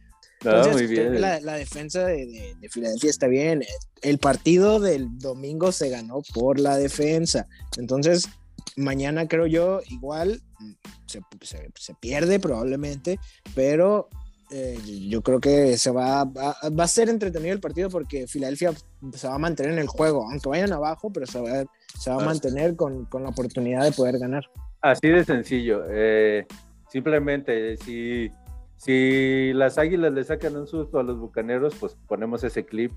La, 0.43 1.55
defensa 1.57 2.05
de, 2.05 2.57
Filadelfia 2.71 3.11
está 3.11 3.27
bien. 3.27 3.63
El 4.03 4.19
partido 4.19 4.81
del 4.81 5.19
domingo 5.19 5.73
se 5.73 5.89
ganó 5.89 6.23
por 6.35 6.59
la 6.59 6.77
defensa. 6.77 7.47
Entonces, 7.77 8.29
mañana 8.77 9.29
creo 9.29 9.47
yo, 9.47 9.81
igual 9.89 10.41
mm, 10.59 10.73
se, 11.07 11.95
pierde 12.01 12.41
probablemente, 12.41 13.19
pero 13.55 14.09
eh, 14.51 14.79
yo 15.09 15.23
creo 15.23 15.41
que 15.41 15.79
se 15.79 15.91
va, 15.91 16.25
va, 16.25 16.57
a 16.61 16.89
ser 16.89 17.09
entretenido 17.09 17.55
el 17.55 17.61
partido 17.61 17.89
porque 17.89 18.27
Filadelfia 18.27 18.73
se 19.15 19.29
va 19.29 19.35
a 19.35 19.39
mantener 19.39 19.73
en 19.73 19.79
el 19.79 19.87
juego, 19.87 20.29
aunque 20.31 20.49
vayan 20.49 20.73
abajo, 20.73 21.11
pero 21.13 21.27
se 21.27 21.41
va, 21.41 21.65
se 21.99 22.11
va 22.11 22.23
a 22.23 22.25
mantener 22.25 22.77
con, 22.77 23.07
con, 23.07 23.23
la 23.23 23.31
oportunidad 23.31 23.85
de 23.85 23.93
poder 23.93 24.19
ganar. 24.19 24.45
Así 24.81 25.09
de 25.09 25.25
sencillo. 25.25 25.85
Eh, 25.89 26.47
simplemente, 26.91 27.77
si 27.79 28.31
si 28.83 29.53
las 29.53 29.79
águilas 29.79 30.13
le 30.13 30.25
sacan 30.25 30.57
un 30.57 30.67
susto 30.67 30.99
a 30.99 31.05
los 31.05 31.17
bucaneros, 31.17 31.73
pues 31.79 31.97
ponemos 32.09 32.43
ese 32.43 32.65
clip 32.67 32.91